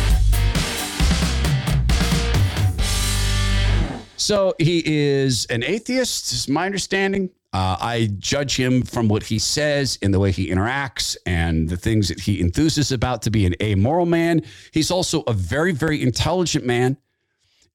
[4.17, 7.31] So he is an atheist, is my understanding.
[7.53, 11.77] Uh, I judge him from what he says and the way he interacts and the
[11.77, 14.43] things that he enthuses about to be an amoral man.
[14.71, 16.97] He's also a very, very intelligent man.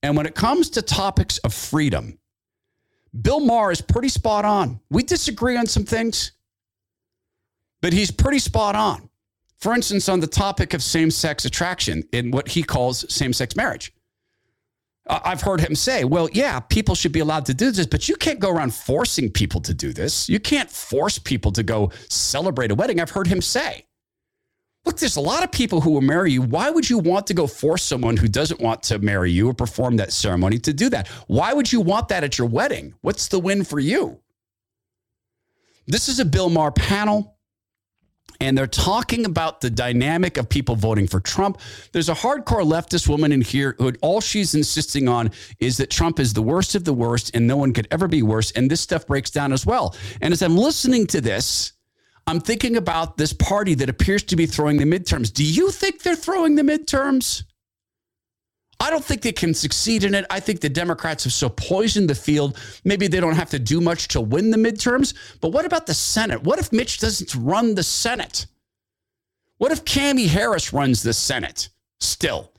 [0.02, 2.18] And when it comes to topics of freedom,
[3.20, 4.80] Bill Maher is pretty spot on.
[4.90, 6.32] We disagree on some things,
[7.82, 9.10] but he's pretty spot on.
[9.58, 13.56] For instance, on the topic of same sex attraction in what he calls same sex
[13.56, 13.94] marriage.
[15.08, 18.16] I've heard him say, well, yeah, people should be allowed to do this, but you
[18.16, 20.30] can't go around forcing people to do this.
[20.30, 23.00] You can't force people to go celebrate a wedding.
[23.00, 23.86] I've heard him say.
[24.86, 26.42] Look, there's a lot of people who will marry you.
[26.42, 29.54] Why would you want to go force someone who doesn't want to marry you or
[29.54, 31.08] perform that ceremony to do that?
[31.28, 32.96] Why would you want that at your wedding?
[33.02, 34.20] What's the win for you?
[35.88, 37.38] This is a Bill Maher panel,
[38.40, 41.60] and they're talking about the dynamic of people voting for Trump.
[41.92, 45.30] There's a hardcore leftist woman in here who all she's insisting on
[45.60, 48.24] is that Trump is the worst of the worst and no one could ever be
[48.24, 48.52] worse.
[48.52, 49.96] And this stuff breaks down as well.
[50.22, 51.74] And as I'm listening to this,
[52.28, 55.34] I'm thinking about this party that appears to be throwing the midterms.
[55.34, 57.44] Do you think they're throwing the midterms?
[58.80, 60.26] I don't think they can succeed in it.
[60.32, 62.58] I think the Democrats have so poisoned the field.
[62.84, 65.14] Maybe they don't have to do much to win the midterms.
[65.40, 66.42] But what about the Senate?
[66.44, 68.48] What if Mitch doesn't run the Senate?
[69.60, 71.70] What if Cami Harris runs the Senate
[72.00, 72.52] still?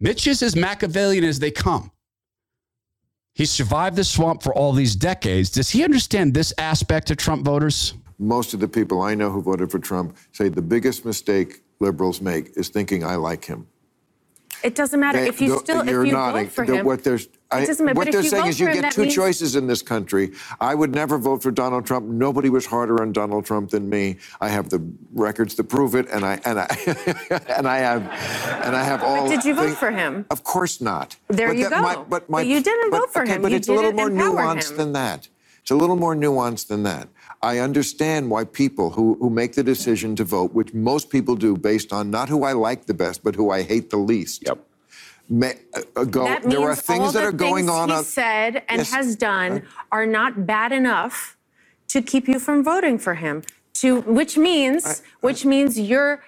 [0.00, 1.92] Mitch is as Machiavellian as they come.
[3.38, 5.48] He survived the swamp for all these decades.
[5.48, 7.94] Does he understand this aspect of Trump voters?
[8.18, 12.20] Most of the people I know who voted for Trump say the biggest mistake liberals
[12.20, 13.68] make is thinking I like him.
[14.64, 16.46] It doesn't matter They- if you the- still you're if you nodding.
[16.46, 16.84] vote for The- him.
[16.86, 20.32] What, there's, I, what they're saying is you get two means- choices in this country.
[20.60, 22.06] I would never vote for Donald Trump.
[22.06, 24.16] Nobody was harder on Donald Trump than me.
[24.40, 26.66] I have the records to prove it, and I and I
[27.56, 28.02] and I have
[28.66, 29.22] and I have all.
[29.26, 30.26] But did you vote thing- for him?
[30.30, 31.16] Of course not.
[31.28, 32.04] There But you that- my- go.
[32.08, 33.42] but, my, But you didn't but- vote for okay, him.
[33.42, 34.76] But You it's a little more empower nuanced him.
[34.76, 35.28] than that.
[35.62, 37.08] It's a little more nuanced than that.
[37.42, 41.56] I understand why people who, who make the decision to vote, which most people do
[41.56, 44.44] based on not who I like the best, but who I hate the least.
[44.46, 44.58] Yep.
[45.28, 47.90] May, uh, go, that means there are things that are going things on.
[47.90, 48.92] he said and Yes.
[48.92, 49.62] has done
[49.92, 51.36] are not bad enough
[51.88, 53.42] to keep you from voting for him.
[53.74, 56.22] To which means, which means you're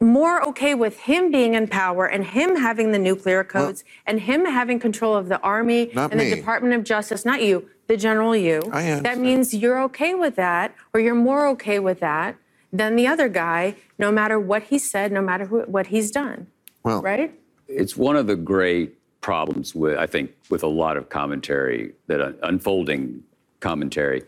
[0.00, 4.44] more okay with him being in power and him having the nuclear codes and him
[4.44, 6.30] having control of the army and me.
[6.30, 8.62] the Department of Justice, not you, the general you.
[8.72, 12.36] I that means you're okay with that, or you're more okay with that
[12.72, 16.46] than the other guy, no matter what he said, no matter who, what he's done.
[16.84, 17.37] Well, right?
[17.68, 22.20] It's one of the great problems with, I think, with a lot of commentary, that
[22.20, 23.22] uh, unfolding
[23.60, 24.22] commentary.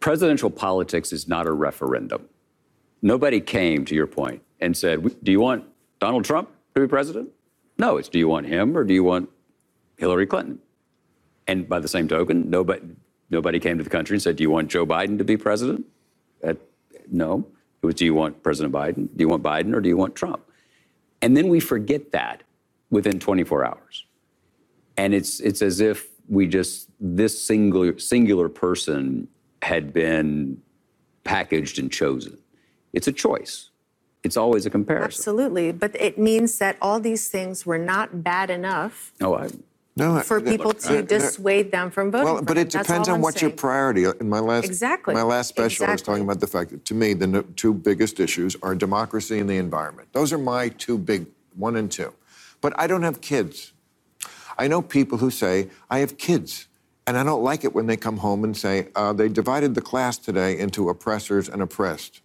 [0.00, 2.28] Presidential politics is not a referendum.
[3.02, 5.64] Nobody came, to your point, and said, Do you want
[6.00, 7.30] Donald Trump to be president?
[7.78, 9.28] No, it's do you want him or do you want
[9.98, 10.58] Hillary Clinton?
[11.46, 12.82] And by the same token, nobody,
[13.30, 15.86] nobody came to the country and said, Do you want Joe Biden to be president?
[17.10, 17.46] No.
[17.82, 19.08] It was, Do you want President Biden?
[19.16, 20.44] Do you want Biden or do you want Trump?
[21.22, 22.42] And then we forget that
[22.90, 24.04] within 24 hours.
[24.96, 29.28] And it's, it's as if we just, this singular, singular person
[29.62, 30.60] had been
[31.24, 32.38] packaged and chosen.
[32.92, 33.70] It's a choice.
[34.24, 35.04] It's always a comparison.
[35.06, 35.72] Absolutely.
[35.72, 39.48] But it means that all these things were not bad enough Oh, I,
[39.96, 42.24] No, I- for people to I- dissuade them from voting.
[42.24, 42.62] Well, for but him.
[42.66, 44.04] it That's depends all on I'm what's your priority.
[44.20, 45.14] In my last Exactly.
[45.14, 47.72] my last special, I was talking about the fact that to me the no- two
[47.72, 50.08] biggest issues are democracy and the environment.
[50.12, 52.12] Those are my two big one and two.
[52.60, 53.72] But I don't have kids.
[54.58, 56.66] I know people who say I have kids,
[57.06, 59.80] and I don't like it when they come home and say uh, they divided the
[59.80, 62.20] class today into oppressors and oppressed.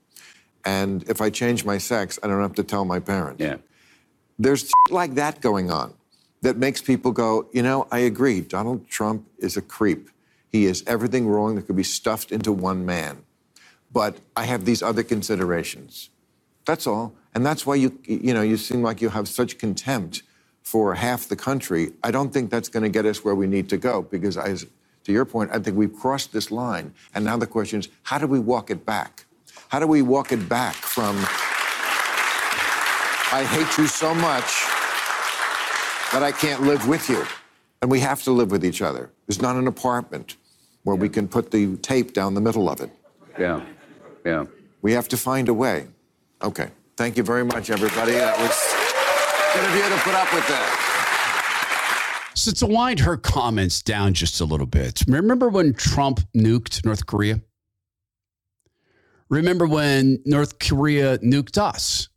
[0.66, 3.58] And if I change my sex, I don't have to tell my parents yeah.
[4.40, 5.94] there's like that going on
[6.42, 8.42] that makes people go, you know, I agree.
[8.42, 10.10] Donald Trump is a creep.
[10.50, 13.24] He is everything wrong that could be stuffed into one man.
[13.92, 16.10] But I have these other considerations.
[16.66, 17.14] That's all.
[17.36, 20.24] And that's why you, you know, you seem like you have such contempt
[20.62, 21.92] for half the country.
[22.04, 24.56] I don't think that's going to get us where we need to go because, I,
[24.56, 26.94] to your point, I think we've crossed this line.
[27.14, 29.26] And now the question is, how do we walk it back?
[29.70, 31.18] How do we walk it back from
[33.34, 34.64] I hate you so much
[36.14, 37.26] that I can't live with you.
[37.82, 39.10] And we have to live with each other.
[39.26, 40.38] There's not an apartment
[40.84, 42.92] where we can put the tape down the middle of it.
[43.40, 43.66] Yeah.
[44.24, 44.46] Yeah.
[44.84, 45.88] We have to find a way.
[46.44, 46.70] Okay.
[46.96, 48.12] Thank you very much, everybody.
[48.12, 48.84] That was
[49.56, 52.32] good of you to put up with that.
[52.36, 57.08] So to wind her comments down just a little bit, remember when Trump nuked North
[57.08, 57.42] Korea?
[59.30, 62.10] Remember when North Korea nuked us?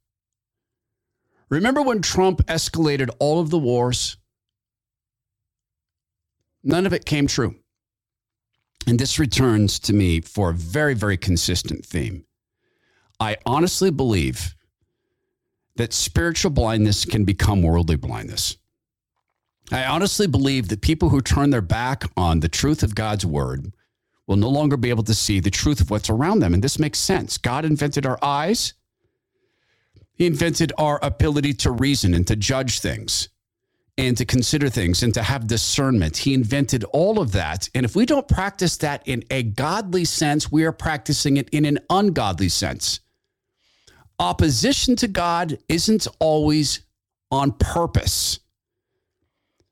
[1.49, 4.19] Remember when Trump escalated all of the wars?
[6.63, 7.55] None of it came true.
[8.87, 12.25] And this returns to me for a very, very consistent theme.
[13.19, 14.56] I honestly believe
[15.77, 18.57] that spiritual blindness can become worldly blindness.
[19.73, 23.73] I honestly believe that people who turn their back on the truth of God's word
[24.27, 26.55] will no longer be able to see the truth of what's around them.
[26.55, 27.39] And this makes sense.
[27.39, 28.75] God invented our eyes,
[30.15, 33.29] He invented our ability to reason and to judge things.
[33.99, 36.19] and to consider things and to have discernment.
[36.19, 37.71] He invented all of that.
[37.75, 41.65] And if we don't practice that in a godly sense, we are practicing it in
[41.65, 43.01] an ungodly sense.
[44.19, 46.81] Opposition to God isn't always
[47.31, 48.41] on purpose.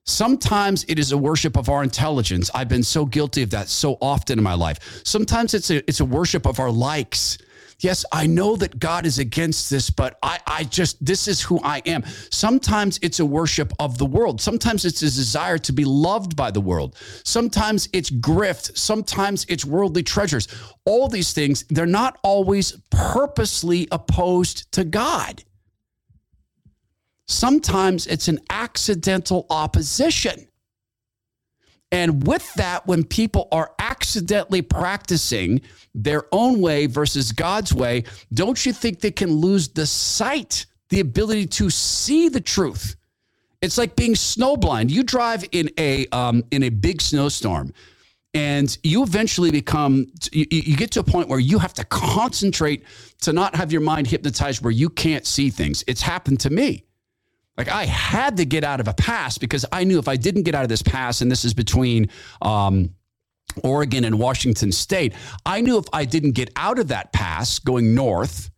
[0.07, 2.51] Sometimes it is a worship of our intelligence.
[2.55, 5.01] I've been so guilty of that so often in my life.
[5.05, 7.39] Sometimes it's a, it's a worship of our likes.
[7.85, 11.61] Yes, I know that God is against this, but I, I just, this is who
[11.63, 12.03] I am.
[12.31, 14.41] Sometimes it's a worship of the world.
[14.41, 16.97] Sometimes it's a desire to be loved by the world.
[17.25, 18.79] Sometimes it's grift.
[18.79, 20.49] Sometimes it's worldly treasures.
[20.87, 25.45] All these things, they're not always purposely opposed to God.
[27.29, 30.49] Sometimes it's an accidental opposition.
[31.95, 35.61] And with that, when people are accidentally practicing
[35.95, 40.99] their own way versus God's way, don't you think they can lose the sight, the
[40.99, 42.97] ability to see the truth?
[43.63, 44.91] It's like being snowblind.
[44.91, 47.73] You drive in a um, in a big snowstorm,
[48.35, 52.83] and you eventually become you, you get to a point where you have to concentrate
[53.21, 55.85] to not have your mind hypnotized where you can't see things.
[55.87, 56.87] It's happened to me.
[57.57, 60.43] Like I had to get out of a pass because I knew if I didn't
[60.43, 62.11] get out of this pass, and this is between
[62.43, 62.91] um,
[63.63, 65.15] Oregon and Washington State,
[65.47, 68.51] I knew if I didn't get out of that pass going north,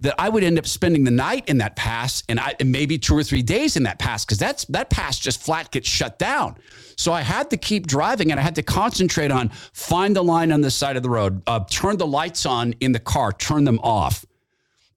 [0.00, 2.98] that I would end up spending the night in that pass and, I, and maybe
[2.98, 6.18] two or three days in that pass because that's that pass just flat gets shut
[6.18, 6.58] down.
[6.96, 10.52] So I had to keep driving and I had to concentrate on find the line
[10.52, 13.64] on the side of the road, uh, turn the lights on in the car, turn
[13.64, 14.26] them off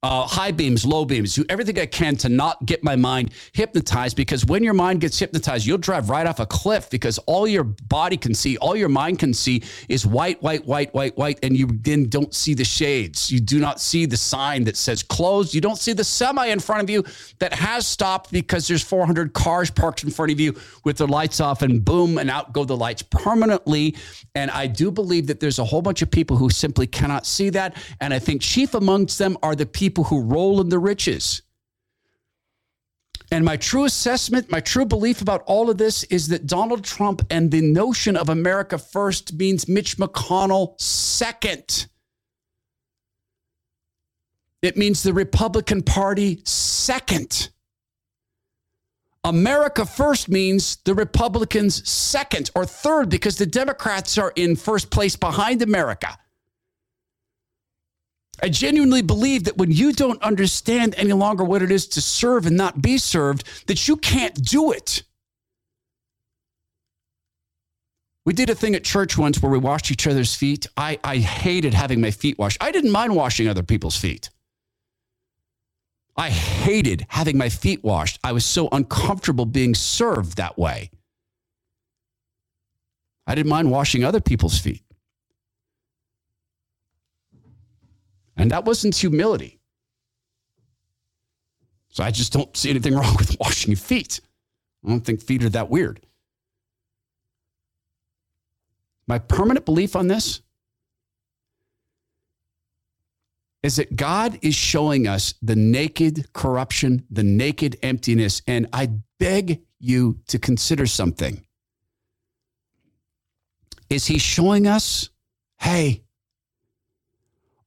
[0.02, 4.16] uh, high beams, low beams, do everything I can to not get my mind hypnotized
[4.16, 7.64] because when your mind gets hypnotized, you'll drive right off a cliff because all your
[7.64, 11.54] body can see, all your mind can see is white, white, white, white, white, and
[11.54, 13.30] you then don't see the shades.
[13.30, 15.54] You do not see the sign that says closed.
[15.54, 17.04] You don't see the semi in front of you
[17.38, 21.40] that has stopped because there's 400 cars parked in front of you with their lights
[21.40, 23.94] off, and boom, and out go the lights permanently.
[24.34, 27.50] And I do believe that there's a whole bunch of people who simply cannot see
[27.50, 27.76] that.
[28.00, 31.42] And I think chief amongst them are the people people who roll in the riches.
[33.32, 37.22] And my true assessment, my true belief about all of this is that Donald Trump
[37.28, 41.88] and the notion of America first means Mitch McConnell second.
[44.62, 47.50] It means the Republican Party second.
[49.24, 55.16] America first means the Republicans second or third because the Democrats are in first place
[55.16, 56.16] behind America.
[58.42, 62.46] I genuinely believe that when you don't understand any longer what it is to serve
[62.46, 65.02] and not be served, that you can't do it.
[68.24, 70.66] We did a thing at church once where we washed each other's feet.
[70.76, 72.58] I, I hated having my feet washed.
[72.60, 74.30] I didn't mind washing other people's feet.
[76.16, 78.18] I hated having my feet washed.
[78.22, 80.90] I was so uncomfortable being served that way.
[83.26, 84.82] I didn't mind washing other people's feet.
[88.40, 89.60] And that wasn't humility.
[91.90, 94.20] So I just don't see anything wrong with washing your feet.
[94.84, 96.00] I don't think feet are that weird.
[99.06, 100.40] My permanent belief on this
[103.62, 108.40] is that God is showing us the naked corruption, the naked emptiness.
[108.46, 108.88] And I
[109.18, 111.44] beg you to consider something.
[113.90, 115.10] Is He showing us,
[115.58, 116.04] hey,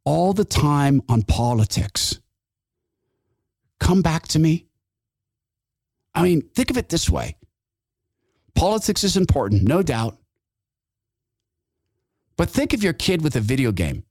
[0.06, 2.20] all the time on politics.
[3.80, 4.68] Come back to me.
[6.16, 7.38] I mean, think of it this way
[8.56, 10.18] politics is important, no doubt.
[12.38, 14.04] But think of your kid with a video game.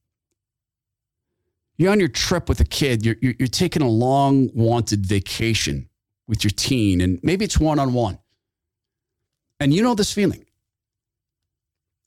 [1.76, 5.88] You're on your trip with a kid, you're, you're, you're taking a long wanted vacation
[6.28, 8.18] with your teen, and maybe it's one on one.
[9.58, 10.41] And you know this feeling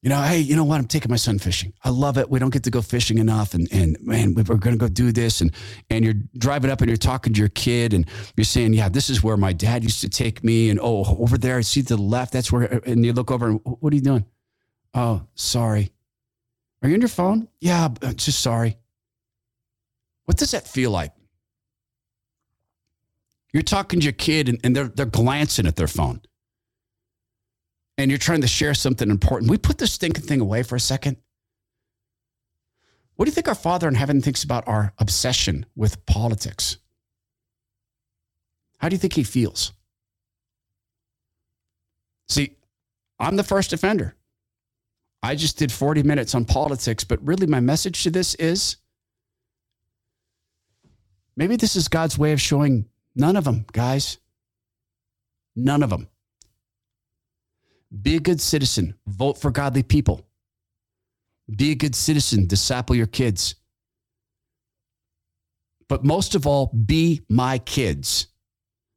[0.06, 0.78] you know, hey, you know what?
[0.78, 1.74] I'm taking my son fishing.
[1.84, 2.30] I love it.
[2.30, 3.56] We don't get to go fishing enough.
[3.56, 5.42] And, and man, we're going to go do this.
[5.42, 5.52] And,
[5.90, 9.10] and you're driving up and you're talking to your kid and you're saying, yeah, this
[9.10, 10.70] is where my dad used to take me.
[10.70, 12.34] And oh, over there, I see to the left.
[12.34, 14.28] That's where, and you look over and what are you doing?
[14.94, 15.92] Oh, sorry.
[16.84, 17.48] Are you on your phone?
[17.60, 18.78] Yeah, uh, just sorry.
[20.26, 21.14] What does that feel like?
[23.54, 26.22] You're talking to your kid and, and they're, they're glancing at their phone
[27.98, 30.80] and you're trying to share something important, we put this stinking thing away for a
[30.80, 31.18] second.
[33.16, 36.78] What do you think our Father in heaven thinks about our obsession with politics?
[38.80, 39.72] How do you think he feels?
[42.28, 42.58] See,
[43.20, 44.16] I'm the first offender.
[45.24, 48.78] I just did 40 minutes on politics, but really my message to this is
[51.36, 54.18] maybe this is God's way of showing none of them, guys.
[55.56, 56.10] None of them.
[58.02, 58.96] Be a good citizen.
[59.08, 60.28] Vote for godly people.
[61.54, 62.48] Be a good citizen.
[62.48, 63.56] Disciple your kids.
[65.88, 68.28] But most of all, be my kids.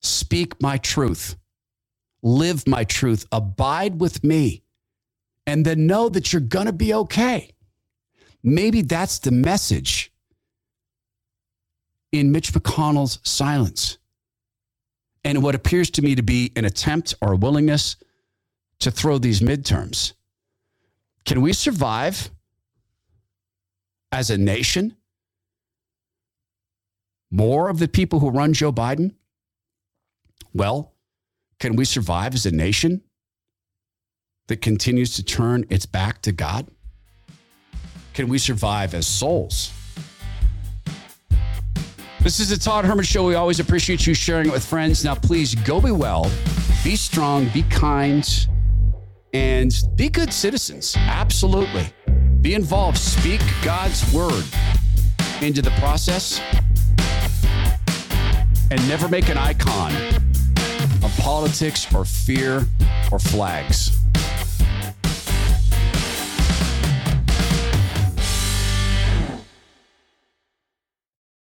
[0.00, 1.36] Speak my truth.
[2.22, 3.26] Live my truth.
[3.30, 4.62] Abide with me.
[5.46, 7.50] And then know that you're going to be okay.
[8.42, 10.12] Maybe that's the message
[12.12, 13.98] in Mitch McConnell's silence
[15.24, 17.96] and what appears to me to be an attempt or a willingness
[18.80, 20.12] to throw these midterms.
[21.24, 22.30] Can we survive
[24.12, 24.96] as a nation?
[27.30, 29.14] More of the people who run Joe Biden?
[30.54, 30.94] Well,
[31.60, 33.02] can we survive as a nation
[34.46, 36.68] that continues to turn its back to God?
[38.14, 39.72] Can we survive as souls?
[42.20, 43.26] This is the Todd Herman Show.
[43.26, 45.04] We always appreciate you sharing it with friends.
[45.04, 46.30] Now, please go be well,
[46.82, 48.26] be strong, be kind,
[49.32, 50.96] and be good citizens.
[50.96, 51.86] Absolutely.
[52.40, 52.98] Be involved.
[52.98, 54.44] Speak God's word
[55.42, 56.40] into the process
[58.70, 59.94] and never make an icon
[61.02, 62.66] of politics or fear
[63.10, 63.97] or flags.